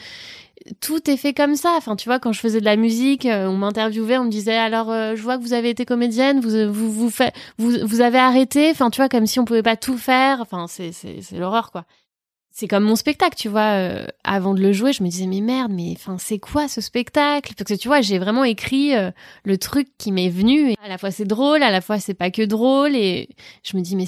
[0.82, 1.74] tout est fait comme ça.
[1.78, 4.58] Enfin, tu vois, quand je faisais de la musique, euh, on m'interviewait, on me disait
[4.58, 8.02] alors, euh, je vois que vous avez été comédienne, vous vous vous, fait, vous, vous
[8.02, 8.70] avez arrêté.
[8.72, 10.42] Enfin, tu vois, comme si on pouvait pas tout faire.
[10.42, 11.86] Enfin, c'est c'est c'est l'horreur quoi
[12.58, 13.78] c'est comme mon spectacle, tu vois.
[13.78, 16.82] Euh, avant de le jouer, je me disais mais merde, mais enfin c'est quoi ce
[16.82, 17.54] spectacle?
[17.56, 19.12] Parce que tu vois, j'ai vraiment écrit euh,
[19.44, 20.74] le truc qui m'est venu.
[20.84, 23.30] À la fois c'est drôle, à la fois c'est pas que drôle, et
[23.64, 24.08] je me dis mais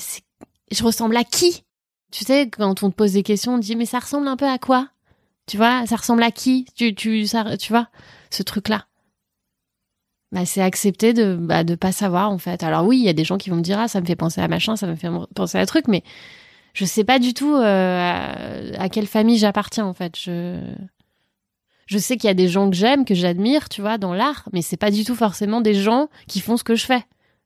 [0.71, 1.63] je ressemble à qui?
[2.12, 4.35] Tu sais, quand on te pose des questions, on te dit mais ça ressemble un
[4.35, 4.88] peu à quoi?
[5.49, 6.65] Tu vois, ça ressemble à qui?
[6.75, 7.88] Tu tu ça, tu vois
[8.29, 8.85] ce truc là
[10.31, 12.62] bah, c'est accepter de bah, de pas savoir en fait.
[12.62, 14.15] Alors oui, il y a des gens qui vont me dire ah ça me fait
[14.15, 16.03] penser à machin, ça me fait penser à un truc, mais
[16.73, 20.15] je sais pas du tout euh, à, quelle famille j'appartiens en fait.
[20.19, 20.59] Je
[21.88, 24.47] je sais qu'il y a des gens que j'aime, que j'admire, tu vois, dans l'art,
[24.53, 27.03] mais c'est pas du tout forcément des gens qui font ce que je fais.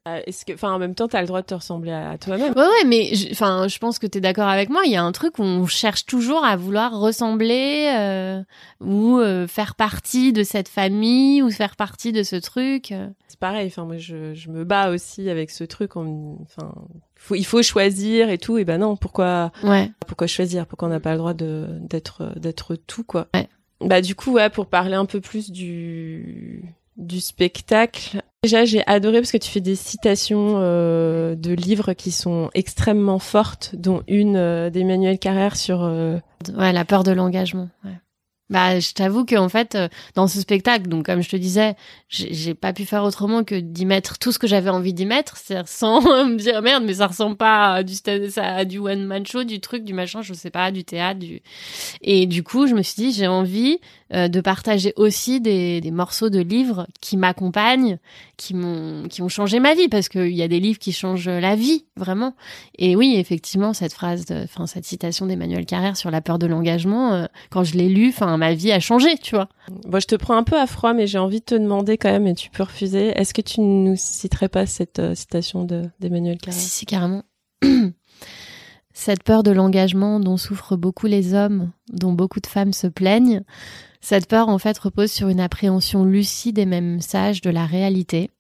[0.07, 2.53] Euh, est-ce que, enfin, en même temps, t'as le droit de te ressembler à, toi-même.
[2.53, 4.81] Ouais, ouais, mais enfin, je, pense que t'es d'accord avec moi.
[4.85, 8.43] Il y a un truc où on cherche toujours à vouloir ressembler euh,
[8.81, 12.93] ou faire partie de cette famille ou faire partie de ce truc.
[13.27, 13.67] C'est pareil.
[13.67, 15.95] Enfin, moi, je, je me bats aussi avec ce truc.
[15.95, 16.73] Enfin,
[17.31, 18.57] il faut choisir et tout.
[18.57, 19.91] Et ben non, pourquoi, ouais.
[20.07, 20.65] pourquoi choisir?
[20.65, 23.27] Pourquoi on n'a pas le droit de d'être d'être tout quoi?
[23.33, 23.47] Ouais.
[23.81, 26.63] Bah du coup, ouais, pour parler un peu plus du
[26.97, 28.21] du spectacle.
[28.43, 33.19] Déjà, j'ai adoré parce que tu fais des citations euh, de livres qui sont extrêmement
[33.19, 36.17] fortes, dont une euh, d'Emmanuel Carrère sur euh...
[36.58, 37.69] ouais la peur de l'engagement.
[37.86, 37.93] Ouais.
[38.49, 41.75] Bah, je t'avoue qu'en fait, euh, dans ce spectacle, donc comme je te disais,
[42.10, 45.38] j'ai pas pu faire autrement que d'y mettre tout ce que j'avais envie d'y mettre,
[45.38, 47.95] c'est-à-dire sans me dire merde, mais ça ressemble pas à du
[48.36, 51.41] à du one man show, du truc, du machin, je sais pas, du théâtre, du
[52.01, 53.79] et du coup, je me suis dit j'ai envie
[54.13, 57.97] euh, de partager aussi des, des morceaux de livres qui m'accompagnent,
[58.38, 61.30] qui m'ont qui ont changé ma vie parce qu'il y a des livres qui changent
[61.30, 62.36] la vie vraiment.
[62.78, 67.13] Et oui, effectivement, cette phrase, enfin cette citation d'Emmanuel Carrère sur la peur de l'engagement,
[67.13, 69.49] euh, quand je l'ai lu, enfin ma vie a changé, tu vois.
[69.86, 72.12] Bon, je te prends un peu à froid, mais j'ai envie de te demander quand
[72.12, 73.08] même, et tu peux refuser.
[73.08, 75.63] Est-ce que tu nous citerais pas cette euh, citation
[75.99, 76.60] d'Emmanuel Carrère?
[76.60, 77.23] Si, si, carrément.
[78.93, 83.43] cette peur de l'engagement dont souffrent beaucoup les hommes, dont beaucoup de femmes se plaignent,
[84.03, 88.31] cette peur en fait repose sur une appréhension lucide et même sage de la réalité,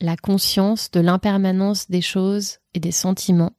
[0.00, 3.52] la conscience de l'impermanence des choses et des sentiments,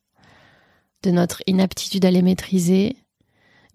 [1.03, 2.97] de notre inaptitude à les maîtriser,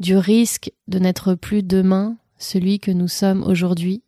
[0.00, 4.02] du risque de n'être plus demain celui que nous sommes aujourd'hui.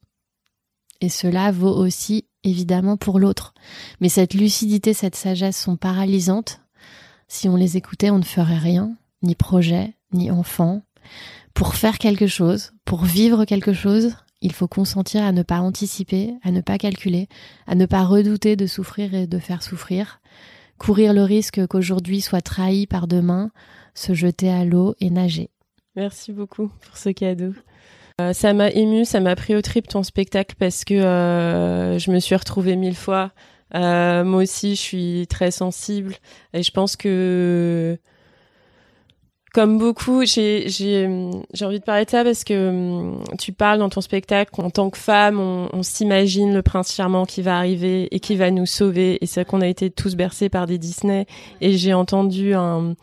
[1.00, 3.54] Et cela vaut aussi évidemment pour l'autre.
[4.00, 6.60] Mais cette lucidité, cette sagesse sont paralysantes.
[7.28, 10.82] Si on les écoutait, on ne ferait rien, ni projet, ni enfant.
[11.54, 16.34] Pour faire quelque chose, pour vivre quelque chose, il faut consentir à ne pas anticiper,
[16.42, 17.28] à ne pas calculer,
[17.66, 20.20] à ne pas redouter de souffrir et de faire souffrir,
[20.78, 23.50] courir le risque qu'aujourd'hui soit trahi par demain,
[23.94, 25.50] se jeter à l'eau et nager.
[25.94, 27.52] Merci beaucoup pour ce cadeau.
[28.20, 32.10] Euh, ça m'a ému, ça m'a pris au trip ton spectacle parce que euh, je
[32.10, 33.32] me suis retrouvée mille fois.
[33.74, 36.14] Euh, moi aussi, je suis très sensible
[36.52, 37.98] et je pense que
[39.52, 41.06] comme beaucoup, j'ai j'ai
[41.64, 44.90] envie de parler de ça parce que hum, tu parles dans ton spectacle en tant
[44.90, 49.18] que femme, on, s'imagine le prince charmant qui va arriver et qui va nous sauver.
[49.20, 51.26] Et c'est qu'on a été tous bercés par des Disney.
[51.60, 52.94] Et j'ai entendu un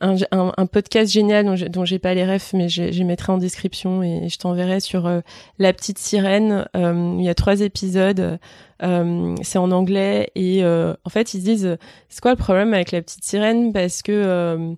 [0.00, 4.38] un, podcast génial dont j'ai pas les refs, mais je mettrai en description et je
[4.38, 5.20] t'enverrai sur euh,
[5.58, 6.66] La Petite Sirène.
[6.76, 8.38] Euh, il y a trois épisodes.
[8.82, 11.78] Euh, c'est en anglais et en fait ils disent
[12.10, 13.72] c'est quoi le problème avec La Petite Sirène?
[13.72, 14.76] Parce que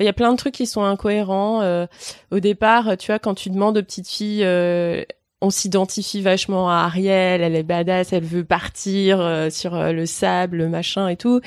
[0.00, 1.86] il y a plein de trucs qui sont incohérents.
[2.30, 4.46] au départ, tu vois, quand tu demandes aux petites filles
[5.42, 11.08] on s'identifie vachement à Ariel, elle est badass, elle veut partir sur le sable, machin
[11.08, 11.40] et tout.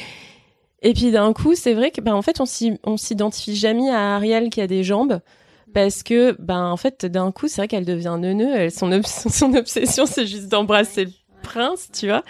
[0.84, 4.50] Et puis d'un coup, c'est vrai que ben en fait on s'identifie jamais à Ariel
[4.50, 5.22] qui a des jambes
[5.74, 9.54] parce que ben en fait d'un coup, c'est vrai qu'elle devient neuneu, elle son, son
[9.56, 11.12] obsession c'est juste d'embrasser le
[11.42, 12.24] prince, tu vois.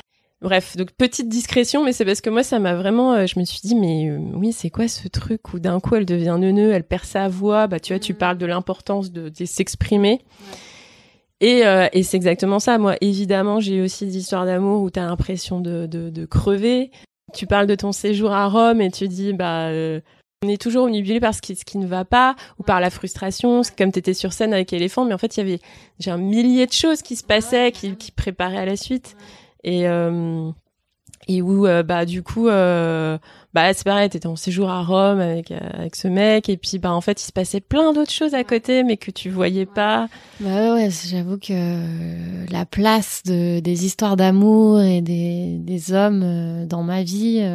[0.43, 3.45] Bref, donc petite discrétion, mais c'est parce que moi, ça m'a vraiment, euh, je me
[3.45, 6.73] suis dit, mais euh, oui, c'est quoi ce truc où d'un coup, elle devient neuneu,
[6.73, 8.17] elle perd sa voix, bah tu vois, tu mm.
[8.17, 10.19] parles de l'importance de, s'exprimer.
[11.39, 12.77] Et, euh, et c'est exactement ça.
[12.77, 16.91] Moi, évidemment, j'ai aussi des histoires d'amour où tu as l'impression de, de, de, crever.
[17.33, 20.01] Tu parles de ton séjour à Rome et tu dis, bah, euh,
[20.43, 22.89] on est toujours omnibulé par ce qui, ce qui ne va pas ou par la
[22.89, 23.61] frustration.
[23.77, 25.59] Comme tu étais sur scène avec éléphant, mais en fait, il y avait
[25.99, 29.15] j'ai un millier de choses qui se passaient, qui, qui préparaient à la suite.
[29.63, 30.51] Et, euh,
[31.27, 33.17] et où, euh, bah, du coup, euh,
[33.53, 36.49] bah c'est pareil t'étais en séjour à Rome avec avec ce mec.
[36.49, 39.11] Et puis bah en fait il se passait plein d'autres choses à côté mais que
[39.11, 40.07] tu voyais pas.
[40.39, 46.81] Bah ouais j'avoue que la place de des histoires d'amour et des des hommes dans
[46.81, 47.47] ma vie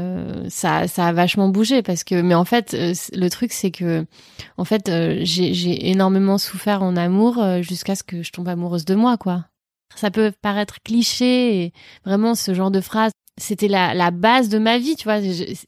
[0.48, 2.76] ça ça a vachement bougé parce que mais en fait
[3.12, 4.06] le truc c'est que
[4.56, 4.88] en fait
[5.24, 9.46] j'ai j'ai énormément souffert en amour jusqu'à ce que je tombe amoureuse de moi quoi
[9.94, 11.72] ça peut paraître cliché et
[12.04, 15.20] vraiment ce genre de phrase c'était la, la, base de ma vie, tu vois.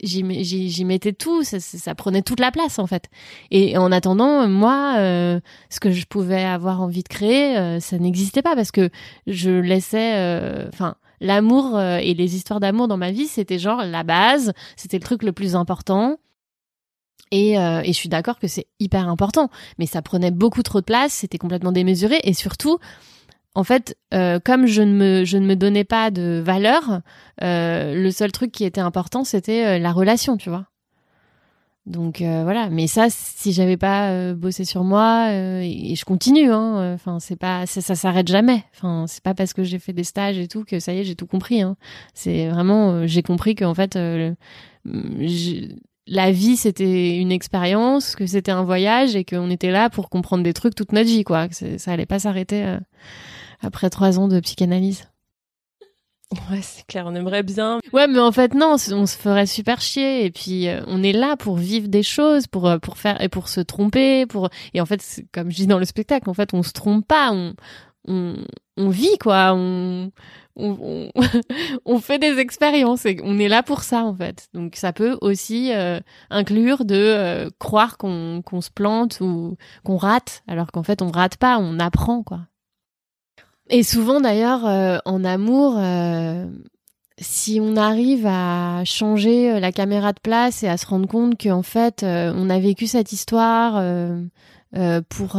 [0.02, 3.08] J'y mettais tout, ça, prenait toute la place en fait.
[3.50, 7.98] Et en attendant, moi, euh, ce que je pouvais avoir envie de créer, euh, ça
[7.98, 8.90] n'existait pas parce que
[9.26, 14.02] je laissais, euh, enfin, l'amour et les histoires d'amour dans ma vie, c'était genre la
[14.02, 16.18] base, c'était le truc le plus important.
[17.32, 20.84] Et, et je suis d'accord que c'est hyper important, mais ça prenait beaucoup trop de
[20.84, 22.78] place, c'était complètement démesuré et surtout,
[23.54, 27.00] en fait, euh, comme je ne, me, je ne me donnais pas de valeur,
[27.42, 30.66] euh, le seul truc qui était important, c'était euh, la relation, tu vois.
[31.86, 37.18] Donc voilà, mais ça, si j'avais pas bossé sur moi, et, je continue, hein, enfin
[37.18, 38.62] c'est pas, ça, ça s'arrête jamais.
[38.76, 41.04] Enfin c'est pas parce que j'ai fait des stages et tout que ça y est,
[41.04, 41.62] j'ai tout compris.
[41.62, 41.76] Hein.
[42.14, 43.98] C'est vraiment, j'ai compris qu'en fait,
[46.06, 50.44] la vie c'était une expérience, que c'était un voyage et qu'on était là pour comprendre
[50.44, 51.48] des trucs toute notre vie, quoi.
[51.50, 52.76] Ça allait pas s'arrêter
[53.62, 55.10] après trois ans de psychanalyse.
[56.48, 57.80] Ouais, c'est clair, on aimerait bien.
[57.92, 61.12] Ouais, mais en fait non, on se ferait super chier et puis euh, on est
[61.12, 64.80] là pour vivre des choses, pour euh, pour faire et pour se tromper, pour et
[64.80, 67.54] en fait comme je dis dans le spectacle, en fait on se trompe pas, on
[68.06, 68.36] on,
[68.76, 70.12] on vit quoi, on
[70.54, 71.10] on,
[71.84, 74.48] on, fait des expériences et on est là pour ça en fait.
[74.54, 75.98] Donc ça peut aussi euh,
[76.30, 81.38] inclure de croire qu'on qu'on se plante ou qu'on rate alors qu'en fait on rate
[81.38, 82.42] pas, on apprend quoi.
[83.70, 86.46] Et souvent d'ailleurs, euh, en amour, euh,
[87.18, 91.40] si on arrive à changer euh, la caméra de place et à se rendre compte
[91.40, 93.82] qu'en fait, on a vécu cette histoire
[95.08, 95.36] pour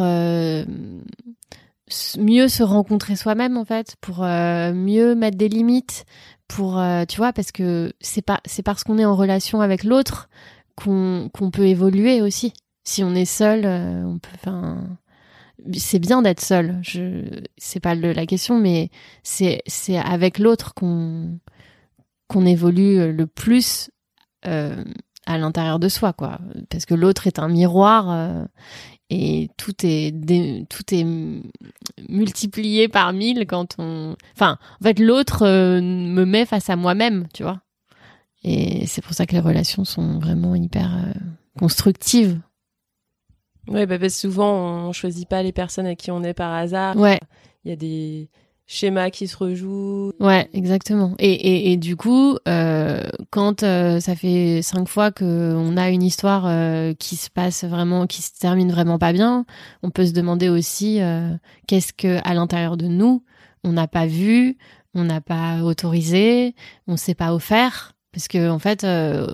[2.18, 6.06] mieux se rencontrer soi-même en fait, pour mieux mettre des limites,
[6.48, 10.30] pour tu vois, parce que c'est pas c'est parce qu'on est en relation avec l'autre
[10.76, 12.54] qu'on qu'on peut évoluer aussi.
[12.86, 14.78] Si on est seul, on peut, enfin
[15.74, 16.80] c'est bien d'être seul.
[16.82, 18.90] Je, c'est pas la question, mais
[19.24, 21.40] c'est c'est avec l'autre qu'on
[22.28, 23.90] qu'on évolue le plus
[24.48, 24.84] euh,
[25.28, 26.40] à l'intérieur de soi, quoi.
[26.70, 28.46] Parce que l'autre est un miroir euh,
[29.10, 30.12] et tout est
[30.68, 31.06] tout est
[32.10, 34.16] multiplié par mille quand on.
[34.36, 37.62] Enfin, en fait, l'autre euh, me met face à moi-même, tu vois.
[38.44, 41.14] Et c'est pour ça que les relations sont vraiment hyper
[41.60, 42.40] constructive.
[43.72, 46.54] Ouais, bah, parce que souvent on choisit pas les personnes à qui on est par
[46.54, 46.96] hasard.
[46.98, 47.20] Ouais.
[47.64, 48.30] Il y a des
[48.68, 50.14] schémas qui se rejouent.
[50.20, 51.14] Ouais, exactement.
[51.20, 55.90] Et, et, et du coup, euh, quand euh, ça fait cinq fois que on a
[55.90, 59.46] une histoire euh, qui se passe vraiment, qui se termine vraiment pas bien,
[59.84, 61.34] on peut se demander aussi euh,
[61.68, 63.24] qu'est-ce que à l'intérieur de nous
[63.64, 64.58] on n'a pas vu,
[64.96, 66.56] on n'a pas autorisé,
[66.88, 69.28] on s'est pas offert, parce que en fait, euh,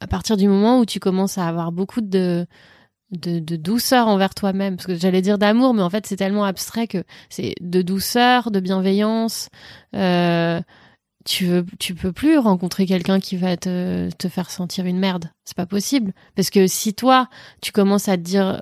[0.00, 2.46] à partir du moment où tu commences à avoir beaucoup de
[3.10, 6.44] de, de douceur envers toi-même, parce que j'allais dire d'amour, mais en fait c'est tellement
[6.44, 9.48] abstrait que c'est de douceur, de bienveillance.
[9.94, 10.60] Euh,
[11.24, 15.30] tu veux, tu peux plus rencontrer quelqu'un qui va te, te faire sentir une merde.
[15.44, 16.12] C'est pas possible.
[16.36, 17.28] Parce que si toi,
[17.60, 18.60] tu commences à te dire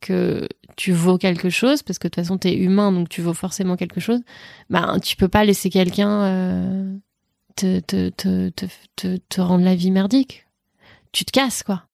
[0.00, 3.34] que tu vaux quelque chose, parce que de toute façon t'es humain, donc tu vaux
[3.34, 4.20] forcément quelque chose,
[4.70, 6.96] ben tu peux pas laisser quelqu'un euh,
[7.54, 10.46] te, te, te, te, te, te rendre la vie merdique.
[11.12, 11.84] Tu te casses, quoi.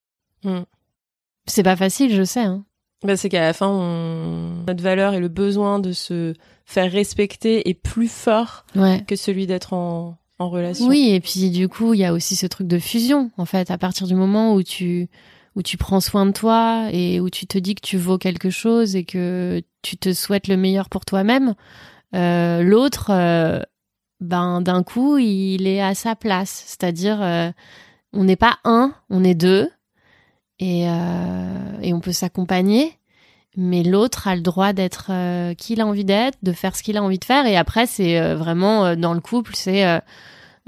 [0.44, 0.62] Mm.
[1.46, 2.40] C'est pas facile, je sais.
[2.40, 2.64] Hein.
[3.04, 4.64] Bah, c'est qu'à la fin, on...
[4.66, 9.02] notre valeur et le besoin de se faire respecter est plus fort Ouais.
[9.06, 10.86] que celui d'être en, en relation.
[10.86, 13.70] Oui, et puis du coup, il y a aussi ce truc de fusion, en fait,
[13.70, 15.08] à partir du moment où tu
[15.54, 18.48] où tu prends soin de toi et où tu te dis que tu vaux quelque
[18.48, 21.54] chose et que tu te souhaites le meilleur pour toi-même,
[22.14, 23.60] euh, l'autre, euh,
[24.20, 26.62] ben d'un coup, il est à sa place.
[26.68, 27.50] C'est-à-dire, euh,
[28.14, 29.68] on n'est pas un, on est deux,
[30.62, 32.96] et euh, et on peut s'accompagner.
[33.56, 36.82] Mais l'autre a le droit d'être euh, qui il a envie d'être, de faire ce
[36.82, 37.44] qu'il a envie de faire.
[37.46, 39.84] Et après, c'est euh, vraiment euh, dans le couple, c'est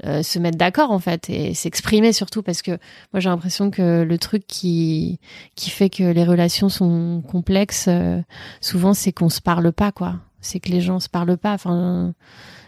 [0.05, 2.71] euh, se mettre d'accord en fait et s'exprimer surtout parce que
[3.13, 5.21] moi j'ai l'impression que le truc qui
[5.55, 7.87] qui fait que les relations sont complexes
[8.59, 12.13] souvent c'est qu'on se parle pas quoi c'est que les gens se parlent pas enfin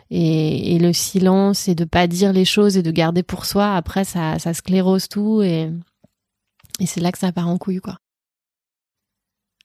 [0.09, 3.75] et, et le silence et de pas dire les choses et de garder pour soi
[3.75, 5.69] après ça ça sclérose tout et
[6.79, 7.97] et c'est là que ça part en couille quoi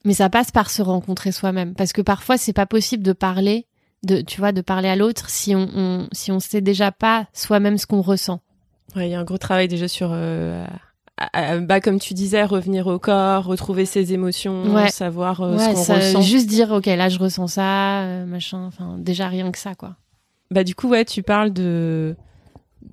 [0.05, 3.67] mais ça passe par se rencontrer soi-même parce que parfois c'est pas possible de parler
[4.03, 7.27] de tu vois de parler à l'autre si on, on si on sait déjà pas
[7.33, 8.41] soi-même ce qu'on ressent
[8.97, 10.67] Ouais, il y a un gros travail déjà sur, euh,
[11.17, 14.91] à- à- bah, comme tu disais, revenir au corps, retrouver ses émotions, Ouais.
[14.91, 16.21] savoir euh, ouais ce qu'on ressent.
[16.21, 19.97] juste dire ok là je ressens ça euh, machin enfin déjà rien que ça quoi
[20.51, 22.17] Bah du coup ouais, tu parles de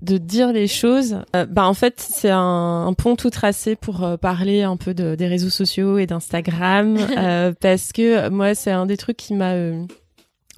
[0.01, 1.17] de dire les choses.
[1.35, 4.93] Euh, bah en fait c'est un, un pont tout tracé pour euh, parler un peu
[4.93, 9.33] de, des réseaux sociaux et d'Instagram euh, parce que moi c'est un des trucs qui
[9.33, 9.83] m'a euh,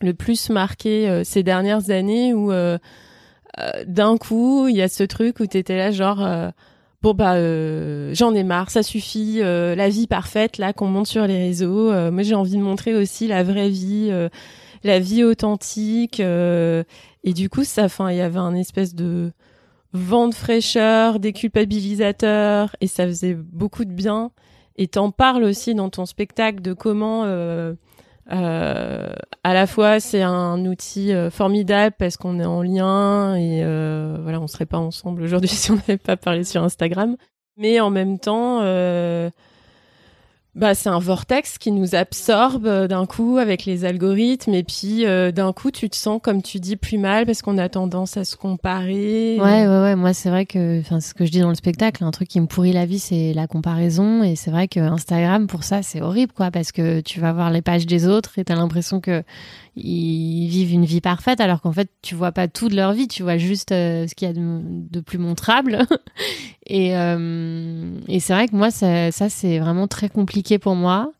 [0.02, 2.78] le plus marqué euh, ces dernières années où euh,
[3.60, 6.50] euh, d'un coup il y a ce truc où t'étais là genre euh,
[7.02, 11.08] bon bah euh, j'en ai marre, ça suffit, euh, la vie parfaite là qu'on monte
[11.08, 11.92] sur les réseaux.
[11.92, 14.30] Euh, moi j'ai envie de montrer aussi la vraie vie, euh,
[14.84, 16.22] la vie authentique.
[17.24, 19.32] Et du coup ça, enfin il y avait un espèce de
[19.94, 24.32] vent de fraîcheur, déculpabilisateur, et ça faisait beaucoup de bien.
[24.78, 27.74] Et t'en parles aussi dans ton spectacle de comment euh,
[28.32, 29.12] euh,
[29.44, 34.18] à la fois c'est un outil euh, formidable parce qu'on est en lien et euh,
[34.22, 37.18] voilà on serait pas ensemble aujourd'hui si on n'avait pas parlé sur Instagram
[37.58, 39.30] mais en même temps euh,
[40.54, 44.54] bah c'est un vortex qui nous absorbe euh, d'un coup avec les algorithmes.
[44.54, 47.58] Et puis euh, d'un coup tu te sens comme tu dis plus mal parce qu'on
[47.58, 49.38] a tendance à se comparer.
[49.40, 49.96] Ouais ouais ouais.
[49.96, 52.04] Moi c'est vrai que enfin ce que je dis dans le spectacle.
[52.04, 54.24] Un truc qui me pourrit la vie c'est la comparaison.
[54.24, 57.50] Et c'est vrai que Instagram pour ça c'est horrible quoi parce que tu vas voir
[57.50, 59.24] les pages des autres et t'as l'impression que
[59.76, 63.08] ils vivent une vie parfaite alors qu'en fait tu vois pas tout de leur vie
[63.08, 65.80] tu vois juste euh, ce qu'il y a de, plus montrable.
[66.68, 71.12] Et euh, et c'est vrai que moi ça, ça c'est vraiment très compliqué pour moi.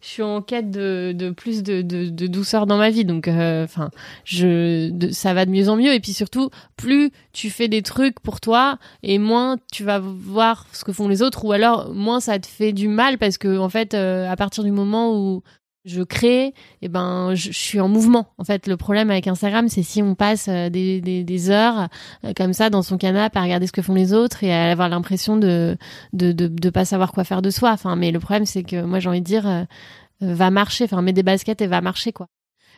[0.00, 1.82] Je suis en quête de, plus de,
[2.26, 3.90] douceur dans ma vie donc euh, enfin
[4.24, 5.92] je ça va de mieux en mieux.
[5.92, 10.66] Et puis surtout plus tu fais des trucs pour toi et moins tu vas voir
[10.72, 13.58] ce que font les autres ou alors moins ça te fait du mal parce que
[13.58, 15.42] en fait euh, à partir du moment où
[15.84, 18.26] je crée, et ben je, je suis en mouvement.
[18.36, 21.88] En fait, le problème avec Instagram, c'est si on passe euh, des, des, des heures
[22.24, 24.70] euh, comme ça dans son canapé à regarder ce que font les autres et à
[24.70, 25.78] avoir l'impression de,
[26.12, 27.70] de de de pas savoir quoi faire de soi.
[27.72, 29.62] Enfin, mais le problème, c'est que moi j'ai envie de dire, euh,
[30.22, 30.84] euh, va marcher.
[30.84, 32.26] Enfin, mets des baskets et va marcher quoi.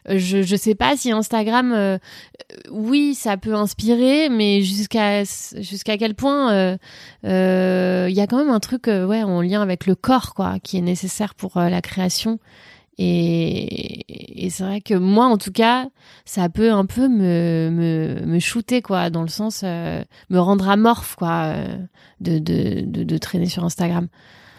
[0.08, 1.98] Je je sais pas si Instagram, euh,
[2.70, 5.22] oui, ça peut inspirer, mais jusqu'à
[5.58, 6.76] jusqu'à quel point
[7.24, 10.76] il y a quand même un truc ouais en lien avec le corps quoi, qui
[10.78, 12.38] est nécessaire pour la création.
[12.98, 15.88] Et, et c'est vrai que moi, en tout cas,
[16.24, 20.68] ça peut un peu me, me, me shooter, quoi, dans le sens, euh, me rendre
[20.68, 21.78] amorphe, quoi, euh,
[22.20, 24.08] de, de, de, de traîner sur Instagram.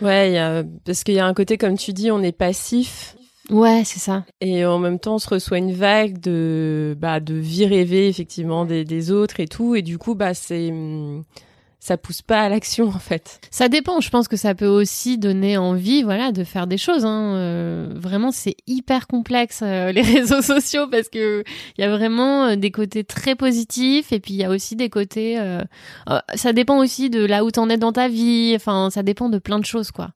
[0.02, 3.16] ouais y a, parce qu'il y a un côté comme tu dis on est passif
[3.50, 4.24] Ouais, c'est ça.
[4.40, 8.64] Et en même temps, on se reçoit une vague de, bah, de vie rêvée, effectivement,
[8.64, 9.76] des, des autres et tout.
[9.76, 11.26] Et du coup, bah, c'est, hum,
[11.84, 13.42] ça pousse pas à l'action en fait.
[13.52, 14.00] Ça dépend.
[14.00, 17.04] Je pense que ça peut aussi donner envie, voilà, de faire des choses.
[17.04, 17.36] Hein.
[17.36, 21.44] Euh, vraiment, c'est hyper complexe euh, les réseaux sociaux parce que
[21.78, 24.78] il y a vraiment euh, des côtés très positifs et puis il y a aussi
[24.78, 25.38] des côtés.
[26.36, 28.54] ça dépend aussi de là où t'en es dans ta vie.
[28.56, 30.12] Enfin, ça dépend de plein de choses, quoi.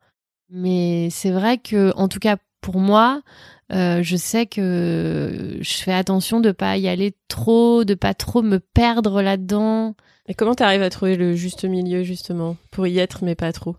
[0.49, 3.21] Mais c'est vrai que, en tout cas, pour moi,
[3.69, 8.59] je sais que je fais attention de pas y aller trop, de pas trop me
[8.59, 9.95] perdre là-dedans.
[10.27, 13.53] Et comment tu arrives à trouver le juste milieu justement pour y être mais pas
[13.53, 13.75] trop?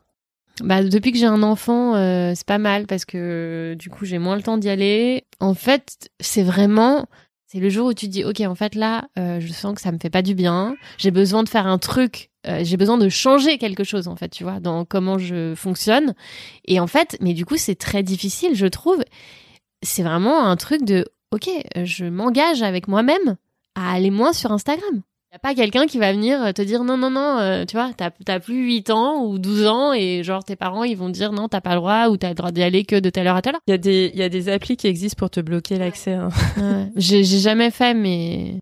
[0.63, 4.19] Bah, depuis que j'ai un enfant, euh, c'est pas mal parce que du coup j'ai
[4.19, 5.25] moins le temps d'y aller.
[5.41, 7.07] En fait, c'est vraiment
[7.47, 9.93] c'est le jour où tu dis ok en fait là euh, je sens que ça
[9.93, 10.75] me fait pas du bien.
[10.97, 12.31] J'ai besoin de faire un truc.
[12.47, 16.15] Euh, j'ai besoin de changer quelque chose en fait tu vois dans comment je fonctionne.
[16.65, 19.05] Et en fait mais du coup c'est très difficile je trouve.
[19.83, 21.49] C'est vraiment un truc de ok
[21.85, 23.37] je m'engage avec moi-même
[23.75, 25.03] à aller moins sur Instagram.
[25.31, 27.77] Il n'y a pas quelqu'un qui va venir te dire non, non, non, euh, tu
[27.77, 31.33] vois, t'as plus 8 ans ou 12 ans et genre tes parents ils vont dire
[31.33, 33.37] non, t'as pas le droit ou t'as le droit d'y aller que de telle heure
[33.37, 33.61] à telle heure.
[33.67, 36.15] Il y, a des, y a des applis qui existent pour te bloquer l'accès.
[36.15, 36.31] Hein.
[36.97, 38.59] J'ai jamais fait, mais.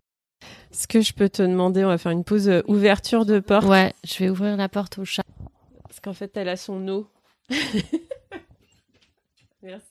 [0.71, 3.65] Est-ce que je peux te demander, on va faire une pause euh, ouverture de porte
[3.65, 5.23] Ouais, je vais ouvrir la porte au chat.
[5.83, 7.07] Parce qu'en fait, elle a son eau.
[9.63, 9.85] Merci.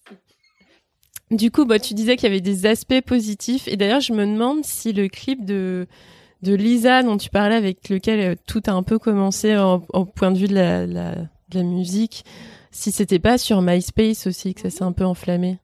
[1.30, 3.66] Du coup, bah, tu disais qu'il y avait des aspects positifs.
[3.68, 5.86] Et d'ailleurs, je me demande si le clip de
[6.42, 10.30] de Lisa dont tu parlais, avec lequel euh, tout a un peu commencé au point
[10.30, 12.24] de vue de la, de la musique,
[12.70, 15.58] si c'était pas sur MySpace aussi que ça s'est un peu enflammé?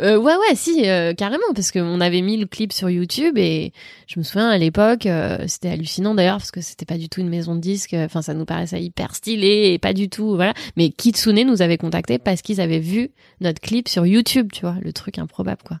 [0.00, 3.72] Euh, ouais ouais si euh, carrément parce qu'on avait mis le clip sur YouTube et
[4.06, 7.22] je me souviens à l'époque euh, c'était hallucinant d'ailleurs parce que c'était pas du tout
[7.22, 10.52] une maison de disques enfin ça nous paraissait hyper stylé et pas du tout voilà
[10.76, 14.76] mais Kitsune nous avait contacté parce qu'ils avaient vu notre clip sur YouTube tu vois
[14.82, 15.78] le truc improbable quoi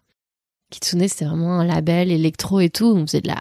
[0.70, 2.86] Kitsune, c'était vraiment un label électro et tout.
[2.86, 3.40] On faisait de la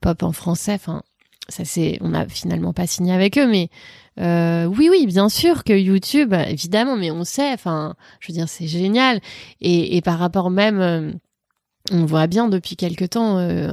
[0.00, 0.74] pop en français.
[0.74, 1.02] Enfin,
[1.48, 3.68] ça c'est, on a finalement pas signé avec eux, mais
[4.20, 7.52] euh, oui, oui, bien sûr que YouTube, évidemment, mais on sait.
[7.52, 9.20] Enfin, je veux dire, c'est génial.
[9.60, 11.12] Et, par rapport même, euh,
[11.90, 13.38] on voit bien depuis quelque temps.
[13.38, 13.72] Euh,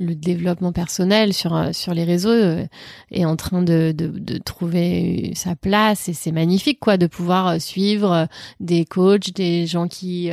[0.00, 2.64] le développement personnel sur euh, sur les réseaux euh,
[3.10, 7.48] est en train de, de, de, trouver sa place et c'est magnifique quoi de pouvoir
[7.48, 8.26] euh, suivre
[8.60, 10.30] des coachs des gens qui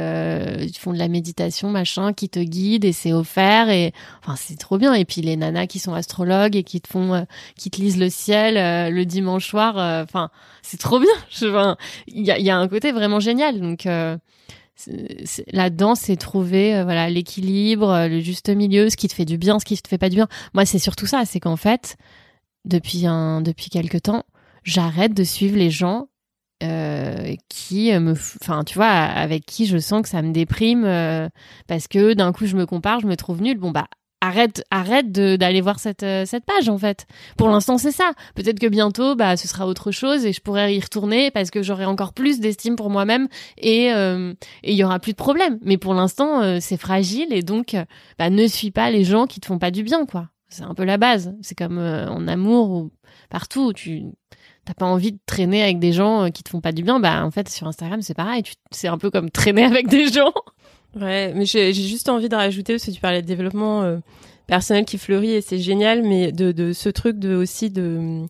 [0.78, 3.91] font de la méditation machin qui te guident et c'est offert et
[4.24, 4.93] enfin c'est trop bien.
[4.93, 7.26] Et puis les nanas qui sont astrologues et qui te font
[7.57, 8.55] qui te lisent le ciel
[8.93, 10.30] le dimanche soir enfin
[10.61, 11.09] c'est trop bien.
[12.07, 13.59] Il y a, y a un côté vraiment génial.
[13.59, 13.86] Donc
[15.51, 19.38] là-dedans, c'est trouver euh, voilà l'équilibre, euh, le juste milieu, ce qui te fait du
[19.38, 20.28] bien, ce qui te fait pas du bien.
[20.53, 21.97] Moi, c'est surtout ça, c'est qu'en fait,
[22.65, 24.23] depuis un depuis quelque temps,
[24.63, 26.07] j'arrête de suivre les gens
[26.63, 30.84] euh, qui me enfin tu vois avec qui je sens que ça me déprime
[31.67, 33.86] parce que d'un coup je me compare je me trouve nulle bon bah
[34.28, 37.07] arrête arrête d'aller voir cette euh, cette page en fait.
[37.38, 38.11] Pour l'instant c'est ça.
[38.36, 41.63] Peut-être que bientôt bah ce sera autre chose et je pourrai y retourner parce que
[41.63, 45.59] j'aurai encore plus d'estime pour moi-même et euh, il y aura plus de problème.
[45.63, 47.75] Mais pour l'instant euh, c'est fragile et donc
[48.19, 50.30] bah ne suis pas les gens qui te font pas du bien quoi.
[50.49, 51.34] C'est un peu la base.
[51.41, 52.91] C'est comme en amour ou
[53.30, 54.05] partout tu
[54.65, 57.25] t'as pas envie de traîner avec des gens qui te font pas du bien, bah
[57.25, 60.34] en fait sur Instagram c'est pareil, c'est un peu comme traîner avec des gens.
[60.95, 63.97] Ouais, mais j'ai juste envie de rajouter parce que tu parlais de développement euh,
[64.47, 68.25] personnel qui fleurit et c'est génial, mais de, de ce truc de aussi de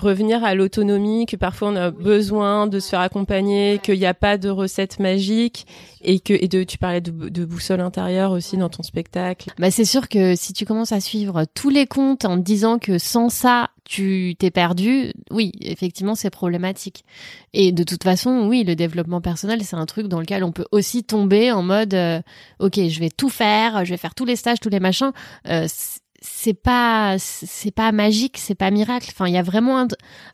[0.00, 4.14] revenir à l'autonomie, que parfois on a besoin de se faire accompagner, qu'il n'y a
[4.14, 5.66] pas de recette magique
[6.02, 9.50] et que et de tu parlais de, de boussole intérieure aussi dans ton spectacle.
[9.58, 12.78] Bah c'est sûr que si tu commences à suivre tous les comptes en te disant
[12.78, 17.04] que sans ça tu t'es perdu, oui, effectivement, c'est problématique.
[17.52, 20.66] Et de toute façon, oui, le développement personnel, c'est un truc dans lequel on peut
[20.70, 22.22] aussi tomber en mode, euh,
[22.60, 25.10] ok, je vais tout faire, je vais faire tous les stages, tous les machins.
[25.48, 25.66] Euh,
[26.20, 29.08] c'est pas c'est pas magique, c'est pas miracle.
[29.10, 29.86] Enfin, il y a vraiment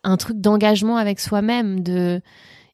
[0.04, 2.20] un, truc d'engagement avec soi-même de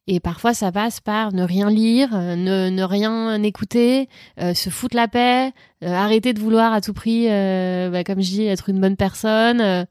[0.06, 4.08] et parfois ça passe par ne rien lire, ne, ne rien écouter,
[4.40, 5.52] euh, se foutre la paix,
[5.84, 8.96] euh, arrêter de vouloir à tout prix, euh, bah, comme je dis, être une bonne
[8.96, 9.86] personne.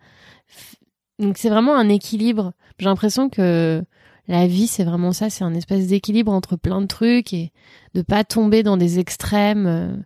[1.19, 2.53] Donc c'est vraiment un équilibre.
[2.79, 3.83] J'ai l'impression que
[4.27, 7.51] la vie c'est vraiment ça, c'est un espèce d'équilibre entre plein de trucs et
[7.93, 10.03] de pas tomber dans des extrêmes.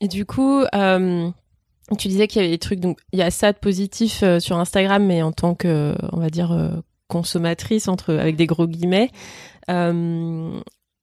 [0.00, 0.62] Et du coup,
[1.96, 4.40] tu disais qu'il y avait des trucs, donc il y a ça de positif euh,
[4.40, 6.68] sur Instagram, mais en tant que, on va dire, euh,
[7.08, 9.10] consommatrice entre avec des gros guillemets.
[9.70, 10.60] Euh,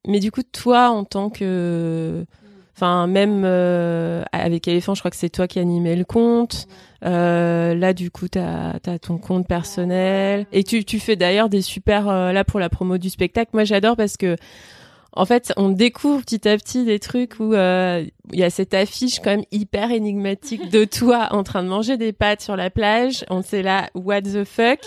[0.07, 2.25] mais du coup, toi, en tant que,
[2.75, 3.43] enfin même
[4.31, 6.67] avec Elephant, je crois que c'est toi qui animais le compte.
[7.01, 12.05] là, du coup, t'as as ton compte personnel et tu tu fais d'ailleurs des super
[12.05, 13.49] là pour la promo du spectacle.
[13.53, 14.35] Moi, j'adore parce que
[15.15, 18.73] en fait, on découvre petit à petit des trucs où euh, il y a cette
[18.73, 22.69] affiche quand même hyper énigmatique de toi en train de manger des pâtes sur la
[22.69, 23.23] plage.
[23.29, 24.79] On sait là, what the fuck.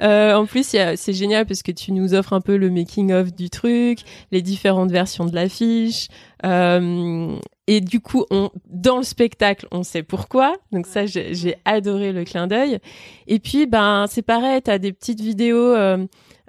[0.00, 3.34] Euh, en plus, c'est génial parce que tu nous offres un peu le making of
[3.34, 3.98] du truc,
[4.32, 6.08] les différentes versions de l'affiche.
[6.44, 10.54] Euh, et du coup, on, dans le spectacle, on sait pourquoi.
[10.72, 12.78] Donc ça, j'ai adoré le clin d'œil.
[13.26, 15.74] Et puis, ben, c'est pareil, t'as des petites vidéos.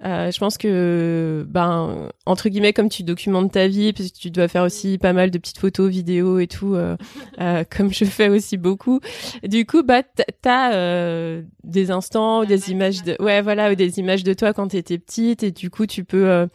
[0.06, 4.30] Euh, je pense que, ben, entre guillemets, comme tu documentes ta vie, parce que tu
[4.30, 6.96] dois faire aussi pas mal de petites photos, vidéos et tout, euh,
[7.42, 9.00] euh comme je fais aussi beaucoup.
[9.44, 10.04] Du coup, bah,
[10.42, 14.54] t'as euh, des instants ou des images de, ouais, voilà, ou des images de toi
[14.54, 16.48] quand t'étais petite, et du coup, tu peux euh,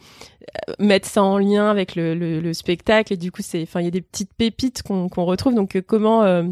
[0.79, 3.13] mettre ça en lien avec le, le, le spectacle.
[3.13, 5.55] Et du coup c'est enfin il y a des petites pépites qu'on retrouve.
[5.55, 6.43] Donc euh, comment euh,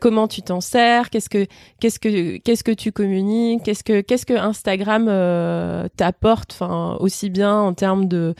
[0.00, 1.10] comment tu t'en sers?
[1.10, 1.46] Qu'est-ce que
[1.80, 3.62] qu'est-ce que qu'est-ce que tu communiques?
[3.62, 6.52] Qu'est-ce que qu'est-ce que Instagram euh, t'apporte?
[6.52, 8.34] Enfin aussi bien en termes de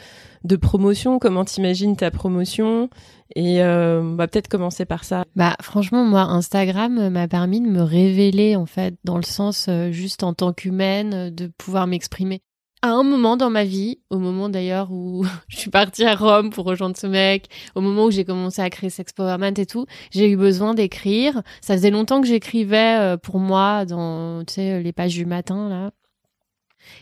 [0.45, 2.89] de promotion comment t'imagines ta promotion?
[3.37, 5.25] Et euh, on va peut-être commencer par ça.
[5.35, 10.23] Bah franchement moi Instagram m'a permis de me révéler en fait dans le sens juste
[10.23, 12.43] en tant qu'humaine de pouvoir m'exprimer
[12.85, 16.51] à un moment dans ma vie, au moment d'ailleurs où je suis partie à Rome
[16.51, 19.87] pour rejoindre ce mec, au moment où j'ai commencé à créer Sex Powerment et tout,
[20.11, 21.43] j'ai eu besoin d'écrire.
[21.63, 25.71] Ça faisait longtemps que j'écrivais euh, pour moi dans, tu sais, les pages du matin,
[25.71, 25.93] là.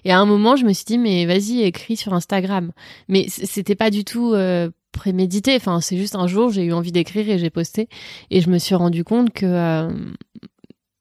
[0.04, 2.70] Et à un moment, je me suis dit, mais vas-y, écris sur Instagram.
[3.08, 5.56] Mais c'était pas du tout euh, prémédité.
[5.56, 7.88] Enfin, c'est juste un jour, j'ai eu envie d'écrire et j'ai posté.
[8.30, 9.90] Et je me suis rendu compte que euh,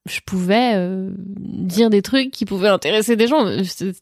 [0.10, 3.45] je pouvais euh, dire des trucs qui pouvaient intéresser des gens.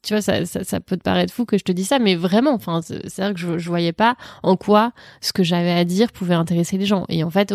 [0.02, 2.54] Tu vois, ça, ça, peut te paraître fou que je te dise ça, mais vraiment,
[2.54, 6.12] enfin, c'est vrai que je, je voyais pas en quoi ce que j'avais à dire
[6.12, 7.06] pouvait intéresser les gens.
[7.10, 7.54] Et en fait,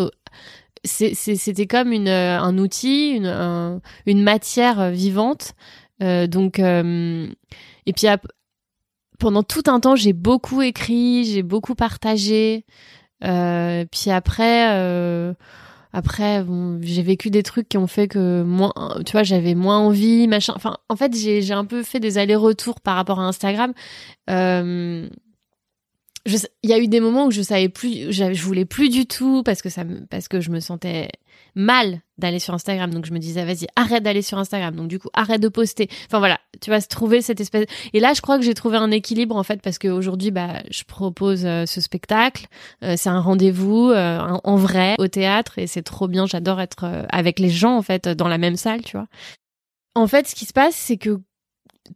[0.83, 5.53] c'était comme euh, un outil, une, matière vivante.
[6.03, 8.07] Euh, donc, et puis
[9.17, 12.65] pendant tout un temps, j'ai beaucoup écrit, j'ai beaucoup partagé.
[13.21, 15.33] Puis après
[15.95, 18.73] après, bon, j'ai vécu des trucs qui ont fait que moins,
[19.05, 20.51] tu vois, j'avais moins envie, machin.
[20.53, 23.71] Enfin, en fait, j'ai, un peu fait des allers-retours par rapport à Instagram.
[24.29, 25.07] Euh,
[26.25, 29.43] il y a eu des moments où je savais plus, je voulais plus du tout
[29.43, 31.09] parce que ça parce que je me sentais
[31.55, 32.93] mal d'aller sur Instagram.
[32.93, 34.75] Donc je me disais, vas-y, arrête d'aller sur Instagram.
[34.75, 35.89] Donc du coup, arrête de poster.
[36.05, 37.65] Enfin voilà, tu vas se trouver cette espèce.
[37.93, 40.83] Et là, je crois que j'ai trouvé un équilibre en fait parce qu'aujourd'hui, bah, je
[40.83, 42.47] propose euh, ce spectacle.
[42.83, 46.25] Euh, c'est un rendez-vous euh, en vrai au théâtre et c'est trop bien.
[46.25, 49.07] J'adore être avec les gens en fait dans la même salle, tu vois.
[49.95, 51.19] En fait, ce qui se passe, c'est que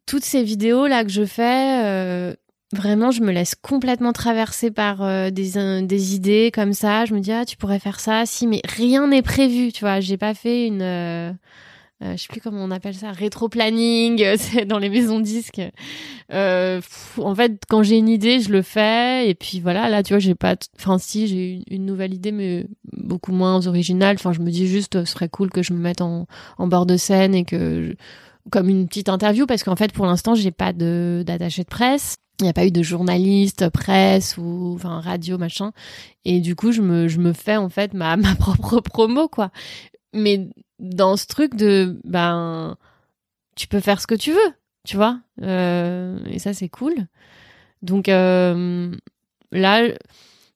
[0.05, 2.35] toutes ces vidéos là que je fais
[2.71, 7.05] Vraiment, je me laisse complètement traverser par euh, des, des idées comme ça.
[7.05, 9.99] Je me dis, ah, tu pourrais faire ça, si, mais rien n'est prévu, tu vois.
[10.01, 10.83] J'ai pas fait une.
[10.83, 11.31] Euh,
[12.01, 15.61] euh, je sais plus comment on appelle ça, rétro-planning, c'est dans les maisons disques.
[16.31, 16.79] Euh,
[17.17, 19.27] en fait, quand j'ai une idée, je le fais.
[19.29, 20.55] Et puis voilà, là, tu vois, j'ai pas.
[20.77, 24.15] Enfin, si, j'ai une, nouvelle idée, mais beaucoup moins originale.
[24.19, 26.85] Enfin, je me dis juste, ce serait cool que je me mette en, en bord
[26.85, 27.95] de scène et que.
[28.51, 32.17] comme une petite interview, parce qu'en fait, pour l'instant, j'ai pas de d'attaché de presse
[32.39, 35.71] il n'y a pas eu de journaliste, presse ou enfin radio machin
[36.25, 39.51] et du coup je me je me fais en fait ma ma propre promo quoi.
[40.13, 42.77] Mais dans ce truc de ben
[43.55, 44.53] tu peux faire ce que tu veux,
[44.85, 45.19] tu vois.
[45.41, 46.93] Euh, et ça c'est cool.
[47.81, 48.91] Donc euh,
[49.51, 49.87] là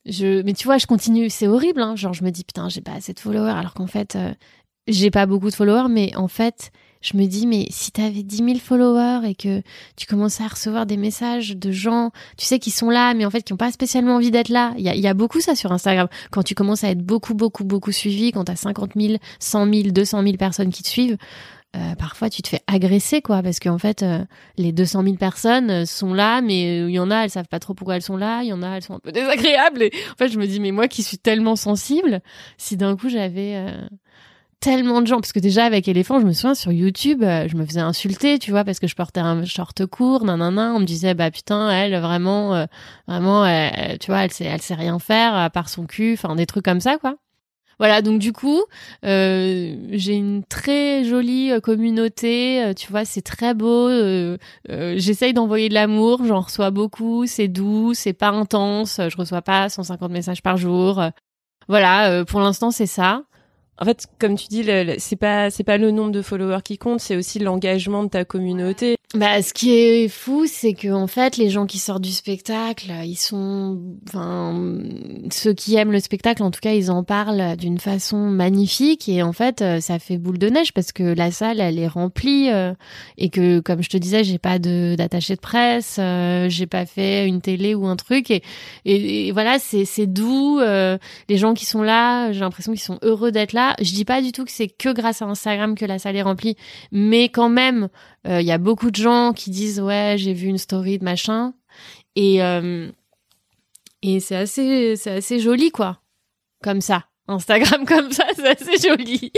[0.05, 2.81] je mais tu vois, je continue, c'est horrible hein, genre je me dis putain, j'ai
[2.81, 4.33] pas assez de followers alors qu'en fait euh,
[4.87, 6.71] j'ai pas beaucoup de followers mais en fait
[7.03, 9.61] je me dis, mais si tu avais 10 000 followers et que
[9.97, 13.29] tu commençais à recevoir des messages de gens, tu sais, qui sont là, mais en
[13.29, 14.73] fait, qui n'ont pas spécialement envie d'être là.
[14.77, 16.07] Il y a, y a, beaucoup ça sur Instagram.
[16.31, 19.73] Quand tu commences à être beaucoup, beaucoup, beaucoup suivi, quand tu as 50 000, 100
[19.73, 21.17] 000, 200 000 personnes qui te suivent,
[21.75, 24.23] euh, parfois tu te fais agresser, quoi, parce qu'en fait, euh,
[24.57, 27.59] les 200 000 personnes euh, sont là, mais il y en a, elles savent pas
[27.59, 29.81] trop pourquoi elles sont là, il y en a, elles sont un peu désagréables.
[29.81, 32.21] Et en fait, je me dis, mais moi qui suis tellement sensible,
[32.57, 33.65] si d'un coup j'avais
[34.63, 35.19] tellement de gens.
[35.19, 38.39] Parce que déjà avec éléphant je me souviens sur YouTube euh, je me faisais insulter
[38.39, 40.73] tu vois parce que je portais un short court nanana.
[40.73, 42.65] On me disait bah putain elle vraiment euh,
[43.05, 43.43] vraiment
[43.99, 46.63] tu vois elle sait elle sait rien faire à part son cul enfin des trucs
[46.63, 47.15] comme ça quoi.
[47.77, 48.63] Voilà donc du coup
[49.03, 53.89] euh, j'ai une très jolie communauté tu vois c'est très beau
[54.69, 59.67] j'essaye d'envoyer de l'amour j'en reçois beaucoup c'est doux c'est pas intense je reçois pas
[59.67, 61.03] 150 messages par jour.
[61.67, 63.23] Voilà pour l'instant c'est ça
[63.77, 64.63] en fait, comme tu dis,
[64.99, 68.25] c'est pas c'est pas le nombre de followers qui compte, c'est aussi l'engagement de ta
[68.25, 68.97] communauté.
[69.13, 72.91] Bah, ce qui est fou, c'est que en fait, les gens qui sortent du spectacle,
[73.03, 74.59] ils sont, enfin,
[75.31, 79.21] ceux qui aiment le spectacle, en tout cas, ils en parlent d'une façon magnifique et
[79.21, 82.49] en fait, euh, ça fait boule de neige parce que la salle, elle est remplie
[82.49, 82.73] euh,
[83.19, 86.87] et que, comme je te disais, j'ai pas de d'attaché de presse, euh, j'ai pas
[86.87, 88.41] fait une télé ou un truc et,
[88.85, 90.59] et, voilà, c'est c'est doux.
[90.59, 93.75] les gens qui sont là, j'ai l'impression qu'ils sont heureux d'être là.
[93.79, 96.23] Je dis pas du tout que c'est que grâce à Instagram que la salle est
[96.23, 96.55] remplie,
[96.91, 97.89] mais quand même
[98.25, 101.03] il euh, y a beaucoup de gens qui disent ouais j'ai vu une story de
[101.03, 101.53] machin.
[102.15, 102.89] Et euh,
[104.01, 105.99] et c'est assez c'est assez joli quoi.
[106.61, 107.05] Comme ça.
[107.27, 109.31] Instagram comme ça c'est assez joli.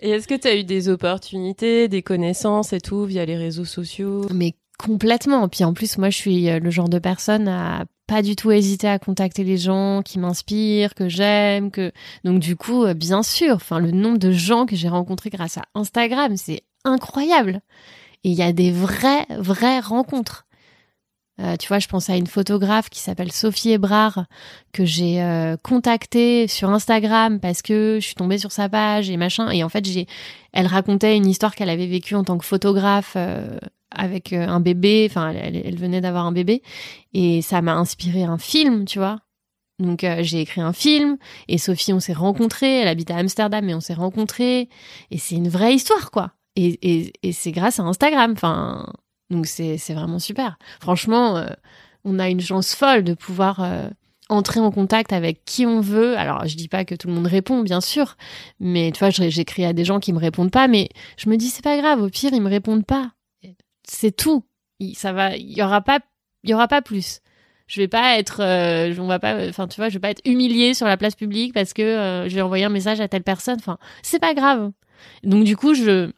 [0.00, 3.64] Et est-ce que tu as eu des opportunités des connaissances et tout via les réseaux
[3.64, 4.26] sociaux?
[4.32, 5.48] Mais complètement.
[5.48, 8.50] Puis en plus moi je suis euh, le genre de personne à pas du tout
[8.50, 11.90] hésiter à contacter les gens qui m'inspirent, que j'aime, que
[12.24, 15.62] donc du coup bien sûr, enfin le nombre de gens que j'ai rencontrés grâce à
[15.74, 17.60] Instagram, c'est incroyable.
[18.24, 20.46] Et il y a des vraies, vraies rencontres.
[21.40, 24.26] Euh, tu vois, je pense à une photographe qui s'appelle Sophie Ebrard
[24.72, 29.16] que j'ai euh, contactée sur Instagram parce que je suis tombée sur sa page et
[29.16, 29.50] machin.
[29.50, 30.06] Et en fait, j'ai,
[30.52, 33.58] elle racontait une histoire qu'elle avait vécue en tant que photographe euh,
[33.90, 35.08] avec un bébé.
[35.10, 36.62] Enfin, elle, elle venait d'avoir un bébé
[37.12, 39.18] et ça m'a inspiré un film, tu vois.
[39.80, 41.16] Donc j'ai écrit un film
[41.48, 42.78] et Sophie, on s'est rencontrés.
[42.78, 44.68] Elle habite à Amsterdam mais on s'est rencontrés
[45.10, 46.33] et c'est une vraie histoire, quoi.
[46.56, 48.32] Et, et, et c'est grâce à Instagram.
[48.32, 48.92] Enfin,
[49.30, 50.58] donc c'est vraiment super.
[50.80, 51.46] Franchement, euh,
[52.04, 53.88] on a une chance folle de pouvoir euh,
[54.28, 56.16] entrer en contact avec qui on veut.
[56.16, 58.16] Alors, je dis pas que tout le monde répond, bien sûr,
[58.60, 61.48] mais tu vois, j'écris à des gens qui me répondent pas, mais je me dis
[61.48, 62.02] c'est pas grave.
[62.02, 63.12] Au pire, ils me répondent pas.
[63.86, 64.44] C'est tout.
[64.94, 65.36] Ça va.
[65.36, 66.00] Il y aura pas.
[66.42, 67.20] Il y aura pas plus.
[67.66, 68.40] Je vais pas être.
[68.40, 69.48] Euh, on va pas.
[69.48, 72.28] Enfin, tu vois, je vais pas être humiliée sur la place publique parce que euh,
[72.28, 73.56] je vais envoyer un message à telle personne.
[73.58, 74.70] Enfin, c'est pas grave.
[75.22, 76.10] Donc du coup, je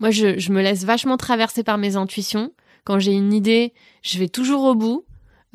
[0.00, 2.52] moi, je, je me laisse vachement traverser par mes intuitions.
[2.84, 3.72] Quand j'ai une idée,
[4.02, 5.04] je vais toujours au bout.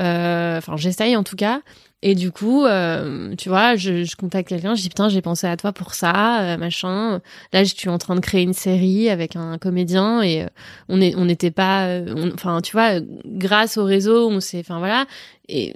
[0.02, 1.62] Euh, enfin, j'essaye en tout cas.
[2.02, 5.48] Et du coup, euh, tu vois, je, je contacte quelqu'un, je dis putain, j'ai pensé
[5.48, 7.22] à toi pour ça, euh, machin.
[7.54, 10.46] Là, je suis en train de créer une série avec un comédien et
[10.90, 12.02] on est, on n'était pas,
[12.34, 15.06] enfin, tu vois, grâce au réseau, on s'est, enfin voilà.
[15.48, 15.76] Et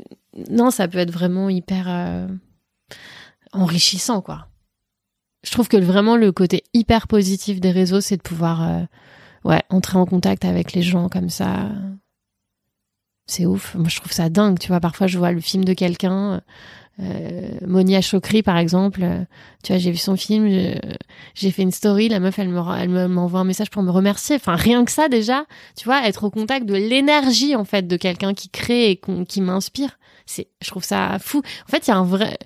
[0.49, 2.27] non, ça peut être vraiment hyper
[3.53, 4.47] enrichissant, quoi
[5.47, 8.81] je trouve que vraiment le côté hyper positif des réseaux, c'est de pouvoir euh,
[9.45, 11.69] ouais, entrer en contact avec les gens comme ça.
[13.27, 13.73] C'est ouf.
[13.75, 14.59] Moi, je trouve ça dingue.
[14.59, 16.41] Tu vois, parfois, je vois le film de quelqu'un,
[16.99, 18.99] euh, Monia Chokri, par exemple.
[19.63, 20.49] tu vois, j'ai vu son film,
[21.33, 22.09] j'ai fait une story.
[22.09, 24.35] La meuf, elle me, elle m'envoie un message pour me remercier.
[24.35, 25.45] Enfin, rien que ça, déjà.
[25.77, 29.39] Tu vois, être au contact de l'énergie, en fait, de quelqu'un qui crée et qui
[29.39, 29.97] m'inspire.
[30.25, 31.41] C'est, je trouve ça fou.
[31.67, 32.37] En fait, il y a un vrai,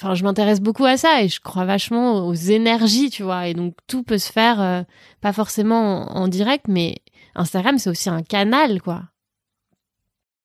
[0.00, 3.48] enfin je m'intéresse beaucoup à ça et je crois vachement aux énergies tu vois.
[3.48, 4.82] Et donc tout peut se faire euh,
[5.20, 6.96] pas forcément en, direct mais
[7.34, 9.02] Instagram c'est aussi un canal quoi.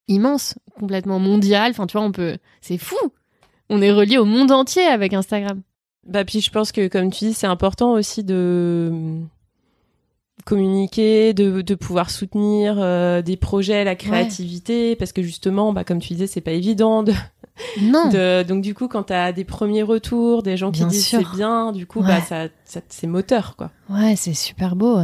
[0.07, 1.71] Immense complètement mondial.
[1.71, 2.97] Enfin tu vois on peut c'est fou.
[3.69, 5.61] On est relié au monde entier avec Instagram.
[6.05, 9.21] Bah puis je pense que comme tu dis c'est important aussi de
[10.45, 15.99] communiquer, de, de pouvoir soutenir euh, des projets, la créativité, parce que justement, bah, comme
[15.99, 17.13] tu disais, c'est pas évident de,
[17.81, 18.09] non.
[18.43, 21.71] donc du coup, quand tu as des premiers retours, des gens qui disent c'est bien,
[21.71, 23.71] du coup, bah ça, ça c'est moteur quoi.
[23.89, 24.99] Ouais, c'est super beau.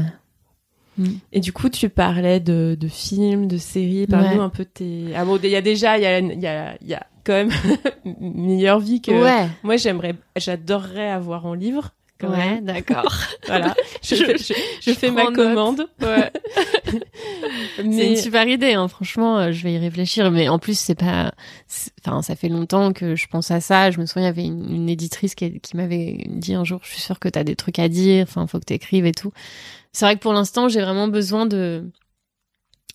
[0.98, 1.06] Mm.
[1.32, 4.08] Et du coup, tu parlais de, de films, de séries.
[4.08, 5.06] Parle-nous un peu de tes.
[5.16, 7.34] Ah bon, il y a déjà, il y a, il y a, y a quand
[7.34, 7.52] même
[8.20, 9.12] meilleure vie que.
[9.12, 9.48] Ouais.
[9.64, 11.92] Moi, j'aimerais, j'adorerais avoir en livre
[12.24, 13.14] ouais, d'accord.
[13.48, 14.16] voilà, je,
[14.82, 15.88] je, fais ma commande.
[16.02, 16.32] Ouais.
[17.76, 18.88] C'est une super idée, hein.
[18.88, 20.32] franchement, euh, je vais y réfléchir.
[20.32, 21.34] Mais en plus, c'est pas,
[22.06, 23.92] enfin, ça fait longtemps que je pense à ça.
[23.92, 26.90] Je me souviens, il y avait une, éditrice qui, qui m'avait dit un jour, je
[26.90, 28.26] suis sûre que t'as des trucs à dire.
[28.28, 29.32] Enfin, faut que t'écrives et tout.
[29.94, 31.90] C'est vrai que pour l'instant, j'ai vraiment besoin de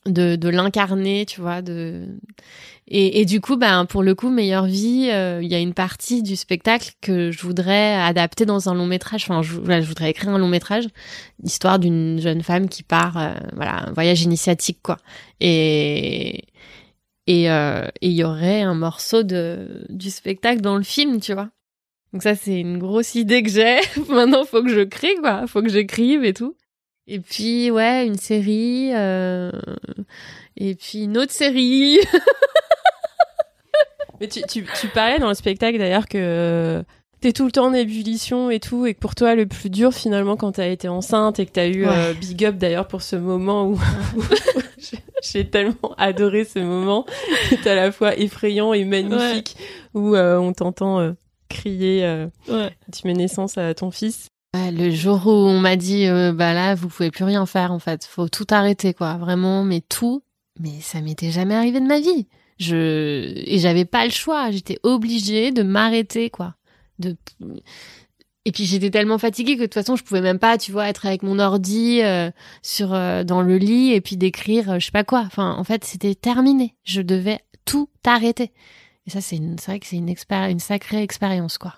[0.06, 2.06] de, de l'incarner, tu vois, de
[2.88, 5.74] et, et, du coup, ben pour le coup, meilleure vie, euh, il y a une
[5.74, 9.24] partie du spectacle que je voudrais adapter dans un long métrage.
[9.24, 10.86] Enfin, je, je voudrais écrire un long métrage,
[11.42, 14.98] l'histoire d'une jeune femme qui part, euh, voilà, un voyage initiatique, quoi.
[15.40, 16.44] Et
[17.26, 21.50] et euh, il y aurait un morceau de du spectacle dans le film, tu vois.
[22.12, 23.80] Donc ça, c'est une grosse idée que j'ai.
[24.08, 25.46] Maintenant, faut que je crée, quoi.
[25.48, 26.56] Faut que j'écrive et tout.
[27.08, 28.90] Et puis, ouais, une série.
[28.94, 29.52] Euh...
[30.56, 31.98] Et puis, une autre série.
[34.20, 36.82] Mais tu, tu, tu, parlais dans le spectacle d'ailleurs que
[37.20, 39.92] t'es tout le temps en ébullition et tout, et que pour toi, le plus dur
[39.92, 43.16] finalement quand t'as été enceinte et que t'as eu euh, Big Up d'ailleurs pour ce
[43.16, 43.78] moment où,
[45.22, 47.06] j'ai tellement adoré ce moment.
[47.48, 49.56] C'est à la fois effrayant et magnifique
[49.94, 51.12] où euh, on t'entend euh,
[51.48, 52.26] crier.
[52.46, 54.28] Tu mets naissance à ton fils.
[54.70, 57.78] Le jour où on m'a dit euh, bah là vous pouvez plus rien faire en
[57.78, 60.22] fait, faut tout arrêter quoi, vraiment mais tout,
[60.58, 62.26] mais ça m'était jamais arrivé de ma vie.
[62.58, 66.54] Je et j'avais pas le choix, j'étais obligée de m'arrêter quoi.
[66.98, 67.16] De
[68.44, 70.88] et puis j'étais tellement fatiguée que de toute façon je pouvais même pas, tu vois,
[70.88, 72.30] être avec mon ordi euh,
[72.62, 75.24] sur euh, dans le lit et puis d'écrire je sais pas quoi.
[75.26, 76.74] Enfin en fait, c'était terminé.
[76.84, 78.52] Je devais tout arrêter.
[79.06, 80.14] Et ça c'est vrai que c'est une
[80.48, 81.74] une sacrée expérience quoi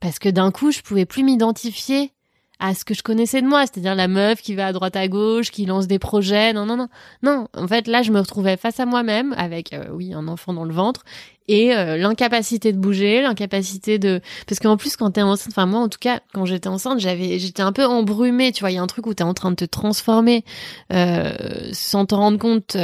[0.00, 2.12] parce que d'un coup, je pouvais plus m'identifier
[2.58, 5.08] à ce que je connaissais de moi, c'est-à-dire la meuf qui va à droite à
[5.08, 6.52] gauche, qui lance des projets.
[6.52, 6.88] Non, non, non.
[7.22, 10.54] Non, en fait, là, je me retrouvais face à moi-même avec, euh, oui, un enfant
[10.54, 11.04] dans le ventre
[11.48, 14.20] et euh, l'incapacité de bouger, l'incapacité de...
[14.46, 17.38] Parce qu'en plus, quand t'es enceinte, enfin moi, en tout cas, quand j'étais enceinte, j'avais,
[17.38, 19.50] j'étais un peu embrumée, tu vois, il y a un truc où t'es en train
[19.50, 20.44] de te transformer
[20.92, 21.32] euh,
[21.72, 22.76] sans te rendre compte...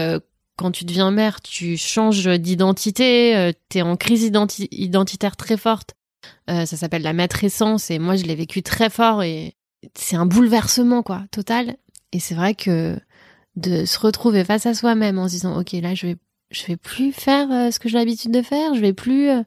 [0.56, 4.30] quand tu deviens mère, tu changes d'identité, t'es en crise
[4.70, 5.94] identitaire très forte
[6.50, 9.54] euh, ça s'appelle la matrescence et moi je l'ai vécu très fort et
[9.94, 11.76] c'est un bouleversement quoi, total.
[12.12, 12.98] Et c'est vrai que
[13.56, 16.16] de se retrouver face à soi-même en se disant ok là je vais
[16.50, 19.42] je vais plus faire euh, ce que j'ai l'habitude de faire, je vais plus euh,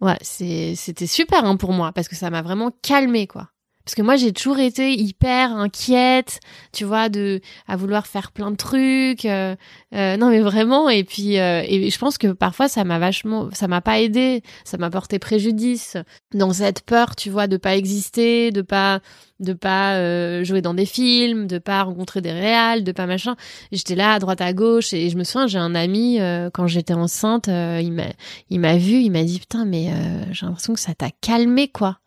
[0.00, 3.51] ouais, c'était super hein, pour moi parce que ça m'a vraiment calmé quoi.
[3.84, 6.40] Parce que moi, j'ai toujours été hyper inquiète,
[6.72, 9.24] tu vois, de à vouloir faire plein de trucs.
[9.24, 9.56] Euh,
[9.94, 10.88] euh, non, mais vraiment.
[10.88, 14.42] Et puis, euh, et je pense que parfois, ça m'a vachement, ça m'a pas aidé,
[14.64, 15.96] ça m'a porté préjudice
[16.32, 19.00] dans cette peur, tu vois, de pas exister, de pas,
[19.40, 23.34] de pas jouer dans des films, de pas rencontrer des réals, de pas machin.
[23.72, 26.18] J'étais là à droite à gauche et je me souviens, j'ai un ami
[26.52, 28.04] quand j'étais enceinte, il m'a,
[28.50, 29.90] il m'a vu, il m'a dit putain, mais
[30.30, 31.98] j'ai l'impression que ça t'a calmé quoi.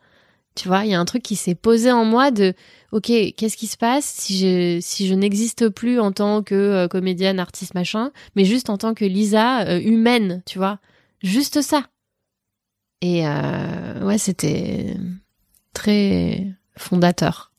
[0.56, 2.53] Tu vois, il y a un truc qui s'est posé en moi de
[2.93, 6.88] OK, qu'est-ce qui se passe si je si je n'existe plus en tant que euh,
[6.88, 10.80] comédienne, artiste, machin, mais juste en tant que Lisa euh, humaine, tu vois,
[11.22, 11.84] juste ça.
[13.01, 14.95] Et euh, ouais, c'était
[15.74, 16.47] très
[16.78, 17.51] fondateur.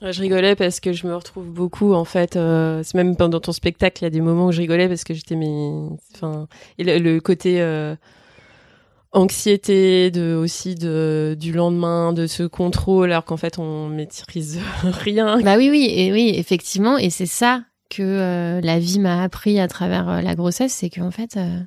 [0.00, 2.34] Je rigolais parce que je me retrouve beaucoup en fait.
[2.34, 5.12] c'est même pendant ton spectacle, il y a des moments où je rigolais parce que
[5.12, 6.46] j'étais mais enfin
[6.78, 7.60] et le, côté
[9.12, 15.40] anxiété de aussi de du lendemain de ce contrôle alors qu'en fait on maîtrise rien.
[15.40, 19.58] Bah oui oui et oui effectivement et c'est ça que euh, la vie m'a appris
[19.58, 21.60] à travers euh, la grossesse c'est qu'en fait euh,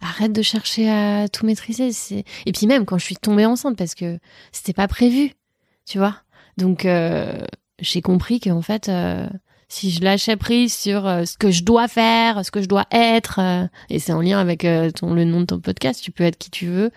[0.00, 3.76] arrête de chercher à tout maîtriser c'est et puis même quand je suis tombée enceinte
[3.76, 4.18] parce que
[4.52, 5.32] c'était pas prévu
[5.84, 6.16] tu vois.
[6.58, 6.86] Donc
[7.80, 8.90] j'ai compris qu'en fait
[9.68, 12.86] si je lâchais prise sur euh, ce que je dois faire, ce que je dois
[12.90, 16.10] être, euh, et c'est en lien avec euh, ton, le nom de ton podcast, tu
[16.10, 16.90] peux être qui tu veux.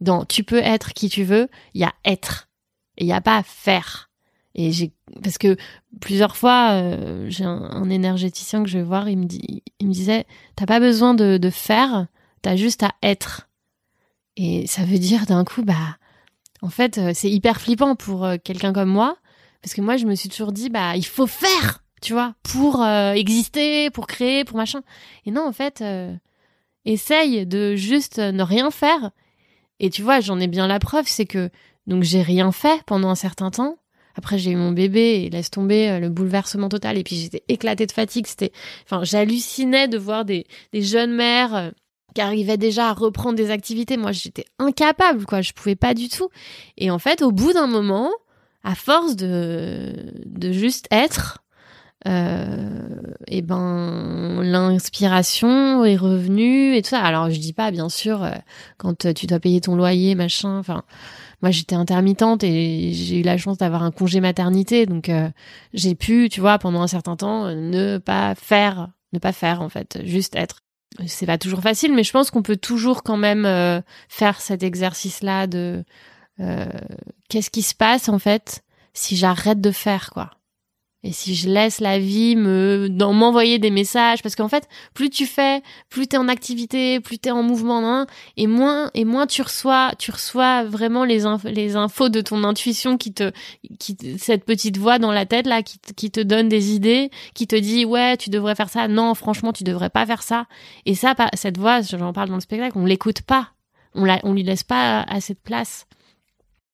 [0.00, 2.48] dans tu peux être qui tu veux, il y a être
[2.96, 4.10] et il y a pas faire.
[4.54, 4.92] Et j'ai
[5.22, 5.56] parce que
[6.00, 6.82] plusieurs fois
[7.28, 10.26] j'ai un, énergéticien que je vais voir, il me dit, il me disait,
[10.56, 12.06] t'as pas besoin de, de faire,
[12.40, 13.48] t'as juste à être.
[14.36, 15.98] Et ça veut dire d'un coup, bah,
[16.62, 19.18] en fait, c'est hyper flippant pour quelqu'un comme moi
[19.66, 22.84] parce que moi, je me suis toujours dit, bah, il faut faire, tu vois, pour
[22.84, 24.82] euh, exister, pour créer, pour machin.
[25.24, 26.14] Et non, en fait, euh,
[26.84, 29.10] essaye de juste ne rien faire.
[29.80, 31.50] Et tu vois, j'en ai bien la preuve, c'est que
[31.88, 33.76] donc j'ai rien fait pendant un certain temps.
[34.14, 36.96] Après, j'ai eu mon bébé et laisse tomber euh, le bouleversement total.
[36.96, 38.28] Et puis j'étais éclatée de fatigue.
[38.28, 38.52] C'était,
[38.84, 41.72] enfin, j'hallucinais de voir des, des jeunes mères
[42.14, 43.96] qui arrivaient déjà à reprendre des activités.
[43.96, 45.42] Moi, j'étais incapable, quoi.
[45.42, 46.28] Je pouvais pas du tout.
[46.76, 48.12] Et en fait, au bout d'un moment,
[48.66, 49.94] à force de,
[50.26, 51.44] de juste être,
[52.08, 52.68] euh,
[53.28, 57.00] et ben l'inspiration est revenue et tout ça.
[57.00, 58.32] Alors je dis pas bien sûr euh,
[58.76, 60.58] quand tu dois payer ton loyer machin.
[60.58, 60.82] Enfin
[61.42, 65.28] moi j'étais intermittente et j'ai eu la chance d'avoir un congé maternité donc euh,
[65.72, 69.68] j'ai pu tu vois pendant un certain temps ne pas faire ne pas faire en
[69.68, 70.62] fait juste être.
[71.06, 74.64] C'est pas toujours facile mais je pense qu'on peut toujours quand même euh, faire cet
[74.64, 75.84] exercice là de
[76.40, 76.66] euh,
[77.28, 78.62] qu'est-ce qui se passe en fait
[78.92, 80.30] si j'arrête de faire quoi?
[81.06, 84.22] Et si je laisse la vie me m'envoyer des messages?
[84.24, 87.44] Parce qu'en fait plus tu fais plus tu es en activité plus tu es en
[87.44, 88.06] mouvement hein,
[88.36, 92.96] et moins et moins tu reçois tu reçois vraiment les les infos de ton intuition
[92.96, 93.30] qui te
[93.78, 97.46] qui cette petite voix dans la tête là qui, qui te donne des idées qui
[97.46, 98.88] te dit ouais tu devrais faire ça.
[98.88, 100.46] Non franchement tu devrais pas faire ça.
[100.86, 103.50] Et ça cette voix j'en parle dans le spectacle on l'écoute pas.
[103.94, 105.86] On la, on lui laisse pas assez de place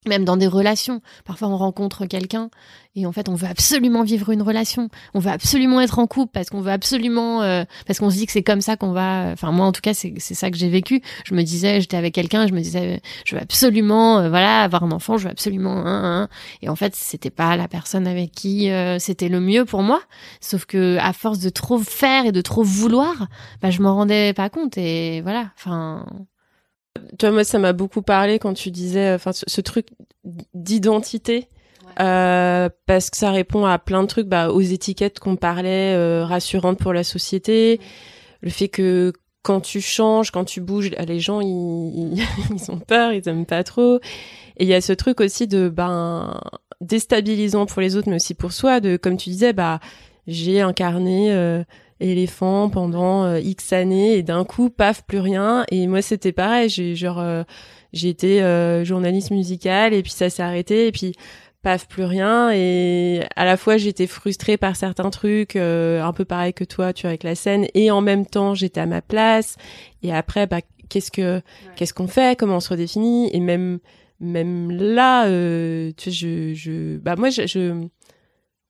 [0.06, 1.00] même dans des relations.
[1.24, 2.50] Parfois, on rencontre quelqu'un
[2.94, 4.90] et en fait, on veut absolument vivre une relation.
[5.14, 8.26] On veut absolument être en couple parce qu'on veut absolument, euh, parce qu'on se dit
[8.26, 9.30] que c'est comme ça qu'on va.
[9.32, 11.00] Enfin, moi, en tout cas, c'est ça que j'ai vécu.
[11.24, 14.82] Je me disais, j'étais avec quelqu'un, je me disais, je veux absolument, euh, voilà, avoir
[14.84, 15.16] un enfant.
[15.16, 16.28] Je veux absolument un, un.
[16.60, 20.02] Et en fait, c'était pas la personne avec qui euh, c'était le mieux pour moi.
[20.40, 23.26] Sauf que à force de trop faire et de trop vouloir,
[23.62, 24.76] bah, je m'en rendais pas compte.
[24.76, 25.50] Et voilà.
[25.56, 26.04] Enfin,
[27.18, 29.88] Toi, moi, ça m'a beaucoup parlé quand tu disais, enfin, ce, truc
[30.54, 31.48] d'identité.
[32.00, 36.24] Euh, parce que ça répond à plein de trucs, bah, aux étiquettes qu'on parlait, euh,
[36.24, 37.80] rassurantes pour la société,
[38.40, 39.12] le fait que
[39.42, 42.14] quand tu changes, quand tu bouges, les gens ils,
[42.50, 43.96] ils, ont peur, ils aiment pas trop.
[44.56, 46.40] Et il y a ce truc aussi de ben
[46.80, 49.80] déstabilisant pour les autres, mais aussi pour soi, de comme tu disais, bah
[50.26, 51.62] j'ai incarné euh,
[52.02, 55.64] éléphant pendant euh, X années et d'un coup, paf, plus rien.
[55.70, 57.42] Et moi c'était pareil, j'ai genre euh,
[57.92, 61.14] j'ai été euh, journaliste musicale et puis ça s'est arrêté et puis
[61.62, 62.50] paf plus rien.
[62.52, 66.92] Et à la fois j'étais frustrée par certains trucs euh, un peu pareil que toi
[66.92, 67.66] tu vois avec la scène.
[67.74, 69.56] Et en même temps j'étais à ma place.
[70.02, 71.40] Et après bah qu'est-ce que
[71.76, 72.38] qu'est-ce qu'on fait?
[72.38, 73.30] Comment on se redéfinit?
[73.32, 73.78] Et même
[74.20, 77.86] même là euh, tu vois, je je bah moi je, je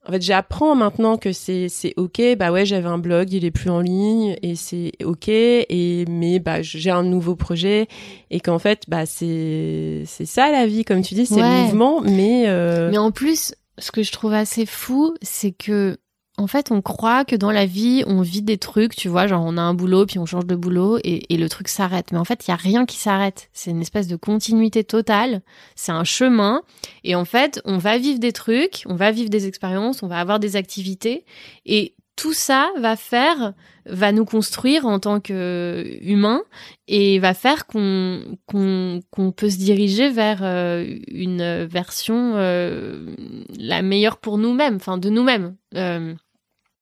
[0.04, 2.20] en fait, j'apprends maintenant que c'est c'est ok.
[2.36, 5.28] Bah ouais, j'avais un blog, il est plus en ligne et c'est ok.
[5.28, 7.86] Et mais bah j'ai un nouveau projet
[8.30, 12.00] et qu'en fait bah c'est c'est ça la vie comme tu dis, c'est le mouvement.
[12.00, 12.90] Mais euh...
[12.90, 15.96] mais en plus, ce que je trouve assez fou, c'est que
[16.38, 19.44] en fait, on croit que dans la vie, on vit des trucs, tu vois, genre
[19.44, 22.10] on a un boulot, puis on change de boulot, et, le truc s'arrête.
[22.10, 23.50] Mais en fait, il y a rien qui s'arrête.
[23.52, 25.42] C'est une espèce de continuité totale.
[25.76, 26.62] C'est un chemin.
[27.04, 30.20] Et en fait, on va vivre des trucs, on va vivre des expériences, on va
[30.20, 31.26] avoir des activités,
[31.66, 33.54] et tout ça va faire,
[33.86, 36.42] va nous construire en tant qu'humains
[36.88, 43.14] et va faire qu'on qu'on peut se diriger vers euh, une version euh,
[43.58, 45.56] la meilleure pour nous-mêmes, enfin de nous-mêmes.
[45.74, 46.14] Euh,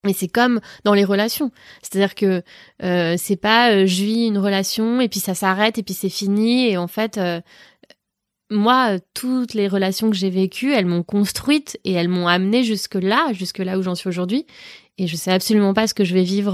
[0.04, 1.52] mais c'est comme dans les relations,
[1.82, 2.42] c'est-à-dire que
[2.82, 6.08] euh, c'est pas euh, je vis une relation et puis ça s'arrête et puis c'est
[6.08, 7.20] fini et en fait
[8.50, 12.96] moi toutes les relations que j'ai vécues, elles m'ont construite et elles m'ont amenée jusque
[12.96, 14.46] là, jusque là où j'en suis aujourd'hui
[14.98, 16.52] et je sais absolument pas ce que je vais vivre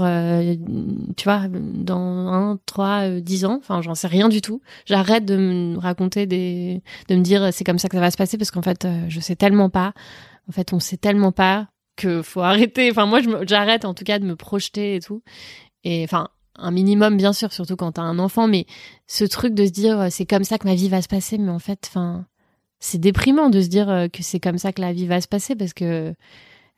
[1.17, 4.61] tu vois dans un, trois, dix ans, enfin j'en sais rien du tout.
[4.85, 8.17] J'arrête de me raconter des de me dire c'est comme ça que ça va se
[8.17, 9.93] passer parce qu'en fait je sais tellement pas.
[10.49, 12.89] En fait, on sait tellement pas que faut arrêter.
[12.91, 15.21] Enfin, moi, j'arrête en tout cas de me projeter et tout.
[15.83, 18.65] Et enfin, un minimum, bien sûr, surtout quand t'as un enfant, mais
[19.07, 21.37] ce truc de se dire euh, c'est comme ça que ma vie va se passer,
[21.37, 22.25] mais en fait, enfin,
[22.79, 25.27] c'est déprimant de se dire euh, que c'est comme ça que la vie va se
[25.27, 26.13] passer parce que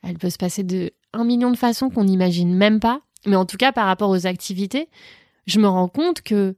[0.02, 3.02] elle peut se passer de un million de façons qu'on n'imagine même pas.
[3.26, 4.88] Mais en tout cas, par rapport aux activités,
[5.46, 6.56] je me rends compte que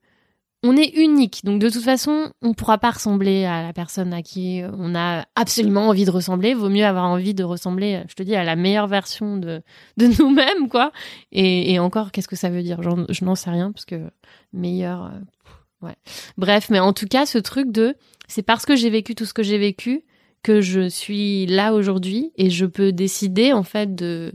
[0.65, 1.45] on est unique.
[1.45, 4.95] Donc de toute façon, on ne pourra pas ressembler à la personne à qui on
[4.95, 6.55] a absolument envie de ressembler.
[6.55, 9.63] Vaut mieux avoir envie de ressembler, je te dis, à la meilleure version de,
[9.97, 10.93] de nous-mêmes, quoi.
[11.33, 12.81] Et, encore, qu'est-ce que ça veut dire?
[12.83, 14.11] Je n'en sais rien, parce que
[14.53, 15.07] meilleur...
[15.07, 15.97] Euh, ouais.
[16.39, 17.97] Bref, mais en tout cas, ce truc de...
[18.29, 20.05] C'est parce que j'ai vécu tout ce que j'ai vécu
[20.43, 24.33] que je suis là aujourd'hui et je peux décider, en fait, de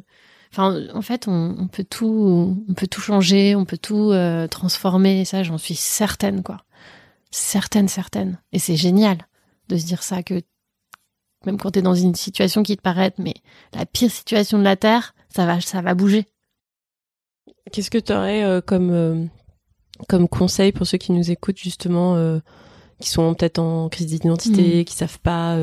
[0.58, 5.24] Enfin, en fait, on, peut tout, on peut tout changer, on peut tout euh, transformer.
[5.24, 6.64] ça, j'en suis certaine, quoi.
[7.30, 8.40] Certaine, certaine.
[8.54, 9.20] Et c'est génial
[9.70, 10.42] de se dire ça que
[11.46, 13.36] même quand tu es dans une situation qui te paraît mais
[13.74, 16.26] la pire situation de la terre, ça va, ça va bouger.
[17.72, 19.26] Qu'est-ce que tu aurais euh, comme euh,
[20.10, 22.40] comme conseil pour ceux qui nous écoutent justement,
[23.00, 24.86] qui sont peut-être en crise d'identité, mmh.
[24.86, 25.58] qui savent pas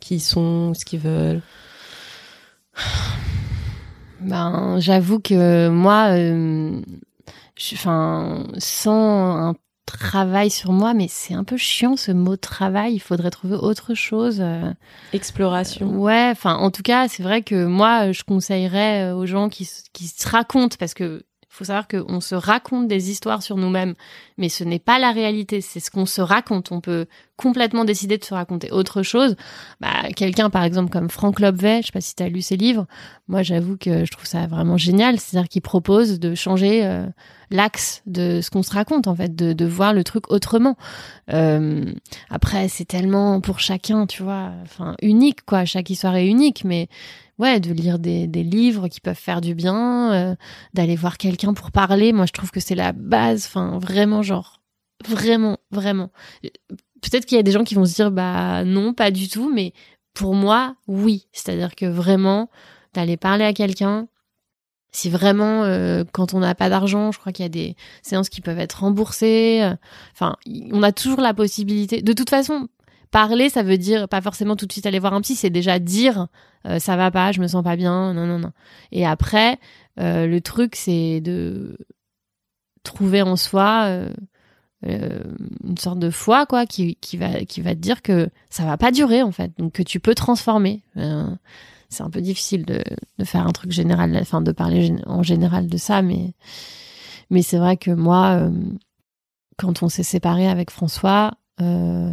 [0.00, 1.42] qui ils sont, ce qu'ils veulent?
[4.20, 6.80] Ben, j'avoue que moi, euh,
[7.72, 9.54] enfin, sans un
[9.86, 12.94] travail sur moi, mais c'est un peu chiant ce mot travail.
[12.94, 14.38] Il faudrait trouver autre chose.
[14.40, 14.72] Euh.
[15.12, 15.88] Exploration.
[15.98, 20.06] ouais, enfin, en tout cas, c'est vrai que moi, je conseillerais aux gens qui, qui
[20.06, 21.22] se racontent, parce que
[21.56, 23.94] faut savoir qu'on se raconte des histoires sur nous-mêmes,
[24.36, 26.70] mais ce n'est pas la réalité, c'est ce qu'on se raconte.
[26.70, 27.06] On peut
[27.36, 29.36] complètement décider de se raconter autre chose.
[29.80, 32.56] Bah, quelqu'un, par exemple, comme Franck Lobvet, je sais pas si tu as lu ses
[32.56, 32.86] livres,
[33.28, 37.06] moi j'avoue que je trouve ça vraiment génial, c'est-à-dire qu'il propose de changer euh,
[37.50, 40.76] l'axe de ce qu'on se raconte, en fait, de, de voir le truc autrement.
[41.32, 41.84] Euh,
[42.30, 46.88] après, c'est tellement pour chacun, tu vois, enfin, unique, quoi, chaque histoire est unique, mais
[47.38, 50.34] ouais, de lire des, des, livres qui peuvent faire du bien, euh,
[50.74, 52.12] d'aller voir quelqu'un pour parler.
[52.12, 53.46] Moi, je trouve que c'est la base.
[53.46, 54.62] Enfin, vraiment, genre,
[55.06, 56.10] vraiment, vraiment.
[57.10, 59.50] Peut-être qu'il y a des gens qui vont se dire, bah non, pas du tout,
[59.52, 59.72] mais
[60.14, 61.26] pour moi, oui.
[61.32, 62.50] C'est-à-dire que vraiment,
[62.94, 64.08] d'aller parler à quelqu'un,
[64.92, 68.28] si vraiment, euh, quand on n'a pas d'argent, je crois qu'il y a des séances
[68.28, 69.60] qui peuvent être remboursées.
[69.62, 69.74] Euh,
[70.12, 70.36] enfin,
[70.72, 72.02] on a toujours la possibilité.
[72.02, 72.68] De toute façon,
[73.10, 75.78] Parler, ça veut dire pas forcément tout de suite aller voir un psy, c'est déjà
[75.78, 76.26] dire
[76.66, 78.52] euh, ça va pas, je me sens pas bien, non, non, non.
[78.90, 79.58] Et après,
[80.00, 81.78] euh, le truc, c'est de
[82.82, 83.88] trouver en soi
[84.84, 85.22] euh,
[85.64, 88.76] une sorte de foi, quoi, qui, qui, va, qui va te dire que ça va
[88.76, 90.82] pas durer, en fait, donc que tu peux transformer.
[91.88, 92.82] c'est un peu difficile de,
[93.18, 96.34] de, faire un truc général, enfin, de parler en général de ça, mais,
[97.30, 98.50] mais c'est vrai que moi
[99.56, 102.12] quand on s'est séparé avec François, euh,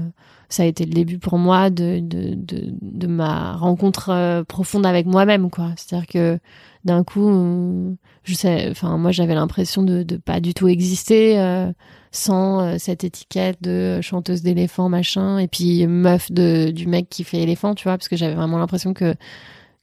[0.49, 4.85] ça a été le début pour moi de, de, de, de ma rencontre euh, profonde
[4.85, 5.71] avec moi-même, quoi.
[5.75, 6.39] C'est-à-dire que
[6.83, 11.71] d'un coup, euh, je sais, enfin, moi, j'avais l'impression de, pas du tout exister euh,
[12.11, 17.23] sans euh, cette étiquette de chanteuse d'éléphant, machin, et puis meuf de, du mec qui
[17.23, 19.15] fait éléphant, tu vois, parce que j'avais vraiment l'impression que,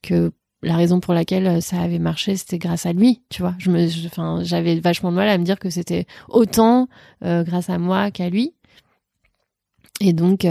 [0.02, 0.32] que
[0.62, 3.54] la raison pour laquelle ça avait marché, c'était grâce à lui, tu vois.
[3.58, 6.86] Je me, enfin, j'avais vachement de mal à me dire que c'était autant
[7.22, 8.52] grâce à moi qu'à lui.
[10.02, 10.46] Et donc,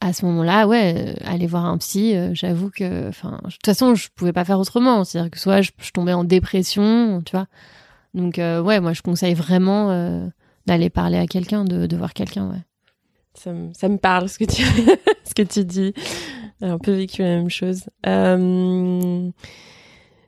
[0.00, 3.66] à ce moment-là, ouais, euh, aller voir un psy, euh, j'avoue que, enfin, de toute
[3.66, 5.04] façon, je pouvais pas faire autrement.
[5.04, 7.46] C'est-à-dire que soit je, tombais en dépression, tu vois.
[8.14, 9.88] Donc, euh, ouais, moi, je conseille vraiment
[10.66, 12.62] d'aller parler à quelqu'un, de, voir quelqu'un, ouais.
[13.34, 14.62] Ça, me- ça me parle ce que tu,
[15.24, 15.92] ce que tu dis.
[16.60, 17.84] Un peu vécu la même chose.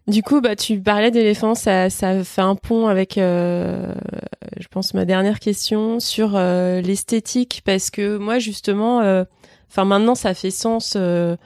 [0.07, 5.05] Du coup, bah, tu parlais d'éléphant, ça, ça fait un pont avec, je pense, ma
[5.05, 9.25] dernière question sur l'esthétique, parce que moi, justement,
[9.71, 11.37] enfin, maintenant, ça fait sens euh,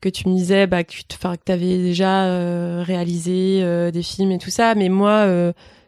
[0.00, 4.38] que tu me disais, bah, que tu avais déjà euh, réalisé euh, des films et
[4.38, 5.26] tout ça, mais moi,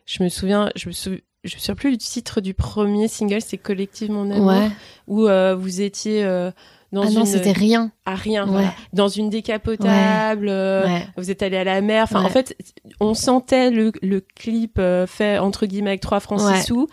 [0.06, 3.40] je me souviens, je me souviens, je me souviens plus du titre du premier single,
[3.40, 4.68] c'est Collective Mon Amour, Ouais.
[5.06, 6.50] où euh, vous étiez euh,
[6.92, 7.90] dans Ah une non, c'était rien.
[8.04, 8.50] à rien, Ouais.
[8.52, 8.74] voilà.
[8.92, 10.48] dans une décapotable.
[10.48, 10.86] euh.
[11.16, 12.04] Vous êtes allé à la mer.
[12.04, 12.56] Enfin, en fait,
[13.00, 16.88] on sentait le, le clip fait entre guillemets avec trois francs sous.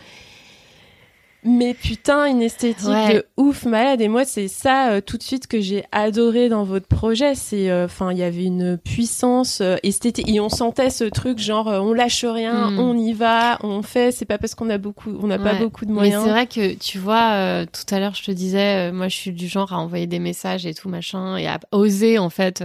[1.46, 3.14] Mais putain, une esthétique Ouais.
[3.14, 4.00] de ouf malade.
[4.00, 7.34] Et moi, c'est ça euh, tout de suite que j'ai adoré dans votre projet.
[7.34, 11.38] C'est, euh, enfin, il y avait une puissance euh, esthétique et on sentait ce truc
[11.38, 12.78] genre, euh, on lâche rien, Mm.
[12.78, 14.10] on y va, on fait.
[14.10, 16.24] C'est pas parce qu'on a beaucoup, on n'a pas beaucoup de Mais moyens.
[16.24, 19.16] c'est vrai que tu vois, euh, tout à l'heure je te disais, euh, moi je
[19.16, 22.64] suis du genre à envoyer des messages et tout machin et à oser en fait.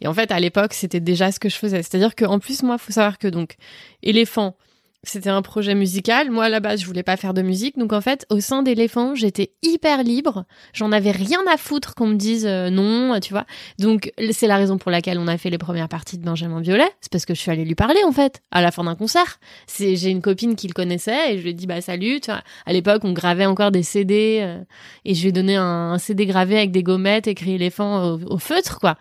[0.00, 1.82] et en fait à l'époque c'était déjà ce que je faisais.
[1.82, 3.56] C'est-à-dire qu'en plus moi faut savoir que donc
[4.02, 4.54] éléphant
[5.02, 6.30] c'était un projet musical.
[6.30, 8.62] Moi à la base je voulais pas faire de musique donc en fait au sein
[8.62, 10.44] d'éléphant j'étais hyper libre.
[10.72, 13.46] J'en avais rien à foutre qu'on me dise euh, non, tu vois.
[13.78, 16.90] Donc c'est la raison pour laquelle on a fait les premières parties de Benjamin Violet.
[17.00, 19.38] C'est parce que je suis allée lui parler en fait à la fin d'un concert.
[19.66, 22.20] C'est j'ai une copine qui le connaissait et je lui ai dit bah salut.
[22.20, 24.58] Tu vois, à l'époque, on gravait encore des CD euh,
[25.04, 28.20] et je lui ai donné un, un CD gravé avec des gommettes écrit éléphant au,
[28.34, 28.96] au feutre, quoi.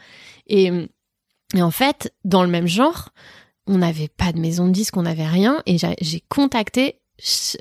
[0.47, 0.71] Et,
[1.55, 3.09] et en fait, dans le même genre,
[3.69, 6.95] on n'avait pas de maison de disque, on n'avait rien et j'ai contacté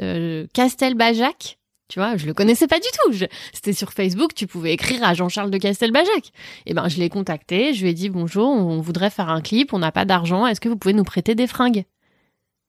[0.01, 1.59] euh, Castelbajac.
[1.89, 3.27] Tu vois, je le connaissais pas du tout.
[3.53, 6.33] C'était sur Facebook, tu pouvais écrire à Jean-Charles de Castelbajac.
[6.67, 9.73] Et ben, je l'ai contacté, je lui ai dit bonjour, on voudrait faire un clip,
[9.73, 11.85] on n'a pas d'argent, est-ce que vous pouvez nous prêter des fringues?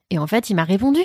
[0.09, 1.01] Et en fait, il m'a répondu.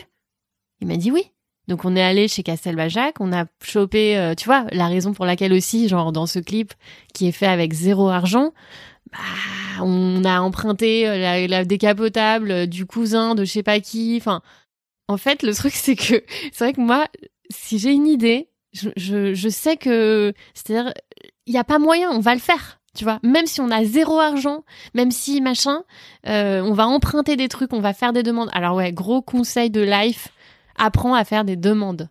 [0.80, 1.30] Il m'a dit oui.
[1.68, 5.24] Donc on est allé chez Castelbajac, on a chopé, euh, tu vois, la raison pour
[5.24, 6.74] laquelle aussi, genre dans ce clip
[7.14, 8.53] qui est fait avec zéro argent,
[9.15, 14.17] bah, on a emprunté euh, la, décapotable euh, du cousin de je sais pas qui.
[14.17, 14.43] Enfin,
[15.09, 17.07] en fait, le truc c'est que c'est vrai que moi,
[17.51, 20.93] si j'ai une idée, je, je, je sais que, c'est-à-dire,
[21.47, 22.81] il y a pas moyen, on va le faire.
[22.97, 25.83] Tu vois, même si on a zéro argent, même si machin,
[26.29, 28.51] euh, on va emprunter des trucs, on va faire des demandes.
[28.53, 30.29] Alors ouais, gros conseil de life,
[30.77, 32.09] apprends à faire des demandes.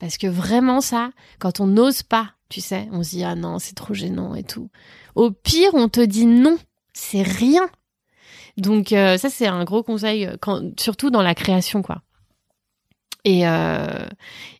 [0.00, 3.58] Parce que vraiment ça, quand on n'ose pas, tu sais, on se dit ah non,
[3.58, 4.70] c'est trop gênant et tout.
[5.14, 6.58] Au pire, on te dit non,
[6.92, 7.68] c'est rien.
[8.56, 12.02] Donc euh, ça c'est un gros conseil, euh, surtout dans la création quoi.
[13.24, 14.06] Et euh,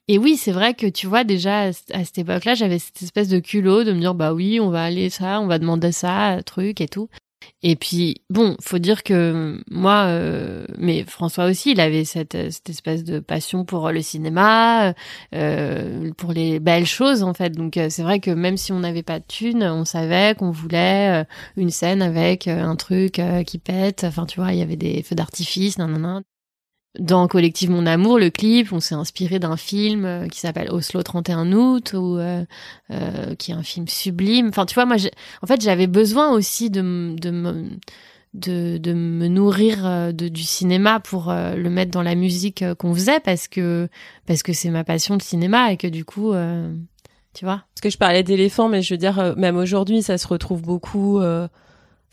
[0.09, 3.29] et oui, c'est vrai que tu vois déjà à à cette époque-là, j'avais cette espèce
[3.29, 6.41] de culot de me dire bah oui, on va aller ça, on va demander ça,
[6.45, 7.09] truc et tout.
[7.67, 12.69] Et puis bon, faut dire que moi, euh, mais François aussi, il avait cette, cette
[12.69, 14.93] espèce de passion pour le cinéma,
[15.35, 17.51] euh, pour les belles choses en fait.
[17.51, 20.51] Donc euh, c'est vrai que même si on n'avait pas de thunes, on savait qu'on
[20.51, 21.25] voulait euh,
[21.57, 24.05] une scène avec euh, un truc euh, qui pète.
[24.05, 26.21] Enfin tu vois, il y avait des feux d'artifice, nanana.
[26.99, 31.03] Dans Collective Mon Amour, le clip, on s'est inspiré d'un film euh, qui s'appelle Oslo
[31.03, 32.45] 31 août, ou euh,
[32.93, 34.49] euh, qui est un film sublime.
[34.49, 34.97] Enfin, tu vois, moi,
[35.43, 37.65] en fait, j'avais besoin aussi de, de, me,
[38.35, 43.89] de, me nourrir du cinéma pour le mettre dans la musique qu'on faisait, parce que
[44.27, 46.33] parce que c'est ma passion de cinéma et que du coup,
[47.33, 47.65] tu vois.
[47.75, 51.21] Parce que je parlais d'éléphants, mais je veux dire, même aujourd'hui, ça se retrouve beaucoup.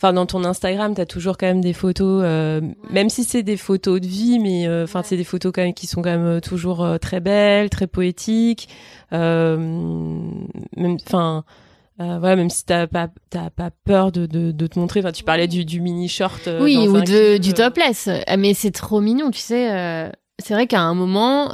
[0.03, 3.55] Enfin, dans ton Instagram, t'as toujours quand même des photos, euh, même si c'est des
[3.55, 6.25] photos de vie, mais euh, enfin, c'est des photos quand même qui sont quand même
[6.25, 8.67] euh, toujours euh, très belles, très poétiques.
[9.11, 10.47] Même,
[11.05, 11.43] enfin,
[11.99, 15.01] voilà, même si t'as pas, t'as pas peur de, de, de te montrer.
[15.01, 16.49] Enfin, tu parlais du, du mini short.
[16.59, 18.09] oui, ou de, clip, du topless.
[18.25, 20.11] Ah, Mais c'est trop mignon, tu sais.
[20.39, 21.49] c'est vrai qu'à un moment,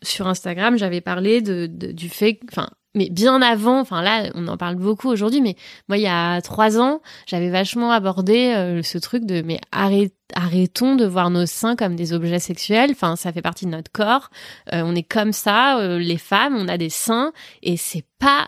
[0.00, 4.48] sur Instagram, j'avais parlé de, de- du fait, enfin, mais bien avant, enfin là, on
[4.48, 5.56] en parle beaucoup aujourd'hui, mais
[5.88, 10.14] moi, il y a trois ans, j'avais vachement abordé euh, ce truc de, mais arrête,
[10.34, 12.90] arrêtons de voir nos seins comme des objets sexuels.
[12.92, 14.30] Enfin, ça fait partie de notre corps.
[14.72, 18.46] Euh, on est comme ça, euh, les femmes, on a des seins et c'est pas,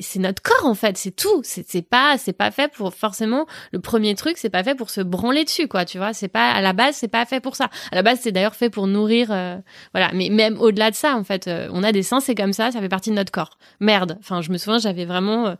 [0.00, 1.42] c'est notre corps en fait, c'est tout.
[1.44, 3.46] C'est pas, c'est pas fait pour forcément.
[3.72, 5.84] Le premier truc, c'est pas fait pour se branler dessus, quoi.
[5.84, 7.70] Tu vois, c'est pas à la base, c'est pas fait pour ça.
[7.92, 9.56] À la base, c'est d'ailleurs fait pour nourrir, euh,
[9.92, 10.10] voilà.
[10.14, 12.80] Mais même au-delà de ça, en fait, on a des seins, c'est comme ça, ça
[12.80, 13.58] fait partie de notre corps.
[13.80, 14.18] Merde.
[14.20, 15.56] Enfin, je me souviens, j'avais vraiment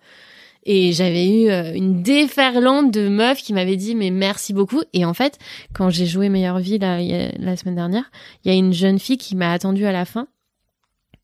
[0.71, 4.83] et j'avais eu euh, une déferlante de meufs qui m'avaient dit mais merci beaucoup.
[4.93, 5.39] Et en fait,
[5.73, 8.11] quand j'ai joué Meilleure Vie la, la semaine dernière,
[8.45, 10.29] il y a une jeune fille qui m'a attendue à la fin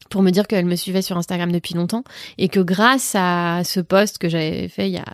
[0.08, 2.04] pour me dire qu'elle me suivait sur Instagram depuis longtemps
[2.38, 5.04] et que grâce à ce post que j'avais fait il y a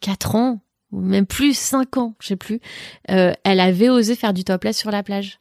[0.00, 0.60] quatre ans
[0.90, 2.60] ou même plus cinq ans, je sais plus,
[3.10, 5.40] euh, elle avait osé faire du topless sur la plage.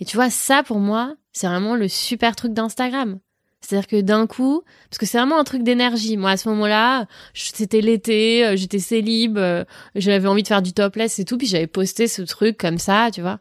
[0.00, 3.18] Et tu vois, ça pour moi, c'est vraiment le super truc d'Instagram.
[3.64, 6.16] C'est-à-dire que d'un coup, parce que c'est vraiment un truc d'énergie.
[6.16, 10.72] Moi, à ce moment-là, c'était l'été, euh, j'étais célib, euh, j'avais envie de faire du
[10.72, 13.38] topless et tout, puis j'avais posté ce truc comme ça, tu vois.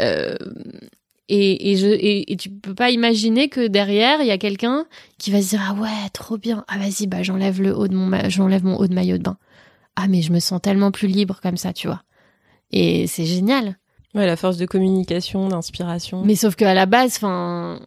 [0.00, 0.36] Euh,
[1.28, 4.86] et, et, je, et, tu peux pas imaginer que derrière, il y a quelqu'un
[5.18, 6.64] qui va se dire, ah ouais, trop bien.
[6.68, 9.36] Ah vas-y, bah j'enlève le haut de mon, j'enlève mon haut de maillot de bain.
[9.96, 12.02] Ah mais je me sens tellement plus libre comme ça, tu vois.
[12.70, 13.76] Et c'est génial.
[14.14, 16.22] Ouais, la force de communication, d'inspiration.
[16.24, 17.80] Mais sauf qu'à la base, enfin,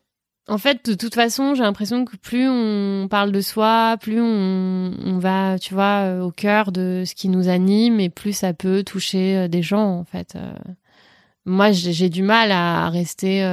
[0.52, 5.18] en fait, de toute façon, j'ai l'impression que plus on parle de soi, plus on,
[5.18, 8.84] va, tu vois, euh, au cœur de ce qui nous anime et plus ça peut
[8.84, 10.34] toucher euh, des gens, en fait.
[10.36, 10.52] Euh.
[11.46, 13.44] Moi, j'ai du mal à rester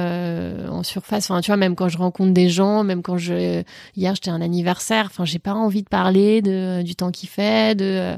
[0.69, 1.31] en surface.
[1.31, 3.63] Enfin, tu vois, même quand je rencontre des gens, même quand je...
[3.95, 7.75] Hier, j'étais un anniversaire, enfin, j'ai pas envie de parler de, du temps qu'il fait,
[7.75, 8.15] de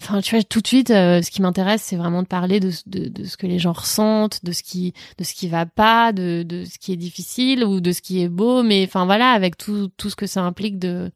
[0.00, 2.70] Enfin, tu vois, tout de suite, euh, ce qui m'intéresse, c'est vraiment de parler de,
[2.70, 6.78] ce que les gens ressentent, de ce qui, de ce qui va pas, de, ce
[6.78, 8.62] qui est difficile ou de ce qui est beau.
[8.62, 11.10] Mais enfin voilà, avec tout, tout ce que ça implique de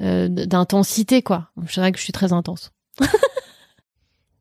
[0.00, 1.48] euh, d'intensité, quoi.
[1.66, 2.72] Je dirais que je suis très intense.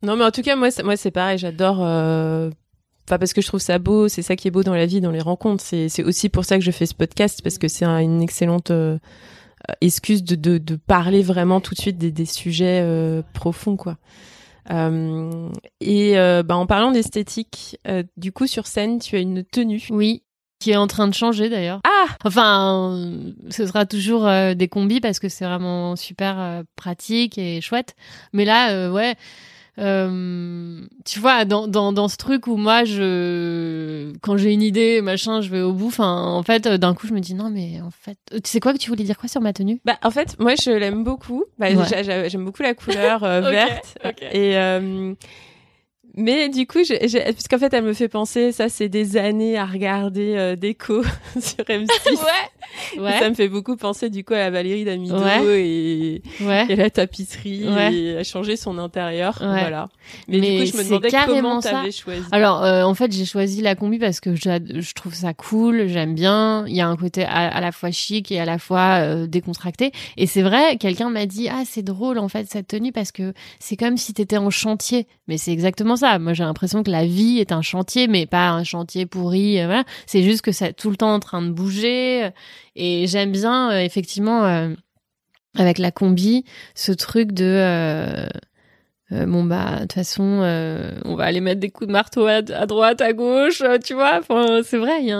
[0.03, 1.37] non, mais en tout cas, moi, moi, c'est pareil.
[1.37, 1.79] J'adore.
[1.81, 2.51] Euh...
[3.07, 4.99] Enfin, parce que je trouve ça beau, c'est ça qui est beau dans la vie,
[4.99, 5.63] dans les rencontres.
[5.63, 8.69] C'est aussi pour ça que je fais ce podcast, parce que c'est une excellente
[9.81, 13.97] excuse de, de, de, parler vraiment tout de suite des, des sujets euh, profonds quoi.
[14.71, 15.49] Euh,
[15.79, 17.79] et euh, bah, en parlant d'esthétique,
[18.17, 19.85] du coup sur scène tu as une tenue.
[19.89, 20.23] Oui,
[20.59, 21.81] qui est en train de changer d'ailleurs.
[21.85, 23.11] Ah Enfin,
[23.49, 27.95] ce sera toujours des combis parce que c'est vraiment super pratique et chouette.
[28.33, 29.15] Mais là, ouais,
[29.79, 35.01] euh, tu vois, dans, dans, dans ce truc où moi, je, quand j'ai une idée,
[35.01, 35.87] machin, je vais au bout.
[35.87, 38.73] Enfin, en fait, d'un coup, je me dis non, mais en fait, tu sais quoi
[38.73, 39.79] que tu voulais dire quoi sur ma tenue?
[39.85, 41.43] Bah, en fait, moi, je l'aime beaucoup.
[41.59, 41.67] Bah,
[42.27, 43.97] j'aime beaucoup la couleur euh, verte.
[44.31, 45.13] Et euh,
[46.17, 50.33] mais du coup, puisqu'en fait, elle me fait penser, ça, c'est des années à regarder
[50.35, 51.03] euh, Déco
[51.39, 51.87] sur M6.
[52.09, 53.01] ouais.
[53.01, 53.19] ouais.
[53.19, 56.23] Ça me fait beaucoup penser du coup à la Valérie Damido et,
[56.69, 59.37] et la tapisserie et à changer son intérieur.
[59.39, 59.89] Voilà.
[60.27, 62.23] Mais, du coup, je me demandais comment t'avais choisi.
[62.31, 66.15] Alors, euh, en fait, j'ai choisi la combi parce que je trouve ça cool, j'aime
[66.15, 66.65] bien.
[66.67, 69.91] Il y a un côté à, la fois chic et à la fois euh, décontracté.
[70.17, 73.33] Et c'est vrai, quelqu'un m'a dit, ah, c'est drôle en fait cette tenue parce que
[73.59, 75.05] c'est comme si t'étais en chantier.
[75.27, 78.49] Mais c'est exactement ça moi, j'ai l'impression que la vie est un chantier, mais pas
[78.49, 79.59] un chantier pourri.
[79.59, 82.29] Euh, c'est juste que c'est tout le temps en train de bouger.
[82.75, 84.69] Et j'aime bien, euh, effectivement, euh,
[85.55, 86.45] avec la combi,
[86.75, 88.27] ce truc de...
[89.11, 90.41] bon bah de toute façon
[91.05, 94.19] on va aller mettre des coups de marteau à, droite à gauche tu vois
[94.63, 95.17] c'est vrai il y a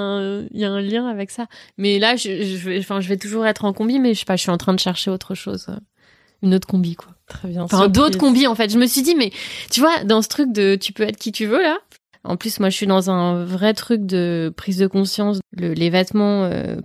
[0.70, 4.14] un lien avec ça mais là je, enfin je vais toujours être en combi mais
[4.14, 5.68] je sais pas je suis en train de chercher autre chose
[6.42, 7.10] une autre combi quoi.
[7.28, 7.64] Très bien.
[7.64, 8.70] Enfin d'autres combis en fait.
[8.72, 9.32] Je me suis dit mais
[9.70, 11.78] tu vois dans ce truc de tu peux être qui tu veux là.
[12.24, 15.40] En plus moi je suis dans un vrai truc de prise de conscience.
[15.52, 16.78] Le, les vêtements, euh,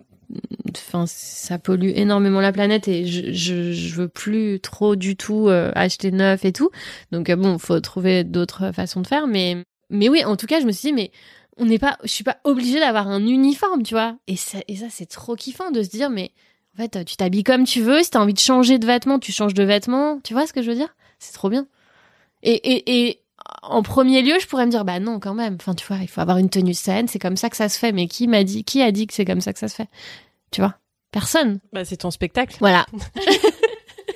[0.70, 5.48] enfin ça pollue énormément la planète et je je, je veux plus trop du tout
[5.48, 6.70] euh, acheter neuf et tout.
[7.12, 9.26] Donc euh, bon faut trouver d'autres façons de faire.
[9.26, 9.58] Mais
[9.90, 11.12] mais oui en tout cas je me suis dit mais
[11.56, 14.16] on n'est pas je suis pas obligée d'avoir un uniforme tu vois.
[14.26, 16.32] Et ça et ça c'est trop kiffant de se dire mais
[16.74, 18.02] en fait, tu t'habilles comme tu veux.
[18.02, 20.20] Si t'as envie de changer de vêtements, tu changes de vêtements.
[20.24, 20.94] Tu vois ce que je veux dire?
[21.18, 21.66] C'est trop bien.
[22.42, 23.20] Et, et, et
[23.62, 25.56] en premier lieu, je pourrais me dire, bah non, quand même.
[25.60, 27.08] Enfin, tu vois, il faut avoir une tenue saine.
[27.08, 27.92] C'est comme ça que ça se fait.
[27.92, 29.88] Mais qui m'a dit, qui a dit que c'est comme ça que ça se fait?
[30.50, 30.76] Tu vois?
[31.10, 31.60] Personne.
[31.72, 32.56] Bah, c'est ton spectacle.
[32.58, 32.86] Voilà.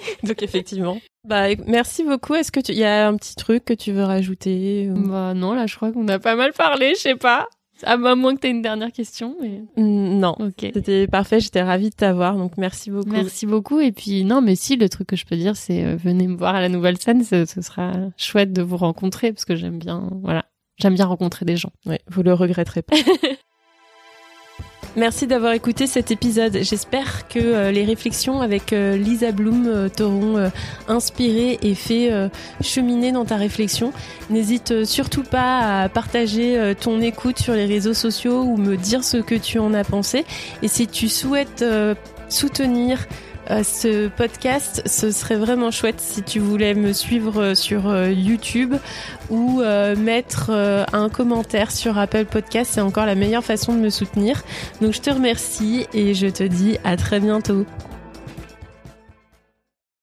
[0.23, 1.01] Donc effectivement.
[1.24, 2.35] Bah merci beaucoup.
[2.35, 5.66] Est-ce que tu y a un petit truc que tu veux rajouter Bah non, là
[5.66, 7.49] je crois qu'on a pas mal parlé, je sais pas.
[7.82, 9.36] À moins que tu aies une dernière question.
[9.40, 9.62] Mais...
[9.77, 10.36] Mm, non.
[10.59, 11.40] C'était parfait.
[11.40, 12.36] J'étais ravie de t'avoir.
[12.36, 13.11] Donc, merci beaucoup.
[13.11, 13.81] Merci beaucoup.
[13.81, 16.36] Et puis, non, mais si, le truc que je peux dire, c'est euh, venez me
[16.36, 17.23] voir à la nouvelle scène.
[17.24, 20.44] Ce, sera chouette de vous rencontrer parce que j'aime bien, voilà.
[20.78, 21.73] J'aime bien rencontrer des gens.
[21.86, 22.97] Oui, vous le regretterez pas.
[24.97, 26.56] Merci d'avoir écouté cet épisode.
[26.62, 30.51] J'espère que euh, les réflexions avec euh, Lisa Bloom euh, t'auront
[30.89, 32.10] inspiré et fait
[32.62, 33.93] cheminer dans ta réflexion.
[34.31, 39.18] N'hésite surtout pas à partager ton écoute sur les réseaux sociaux ou me dire ce
[39.18, 40.24] que tu en as pensé.
[40.62, 41.64] Et si tu souhaites
[42.28, 43.06] soutenir
[43.48, 48.74] ce podcast, ce serait vraiment chouette si tu voulais me suivre sur YouTube
[49.31, 49.62] ou
[49.97, 50.51] mettre
[50.93, 52.73] un commentaire sur Apple Podcast.
[52.74, 54.43] C'est encore la meilleure façon de me soutenir.
[54.81, 57.66] Donc je te remercie et je te dis à très bientôt.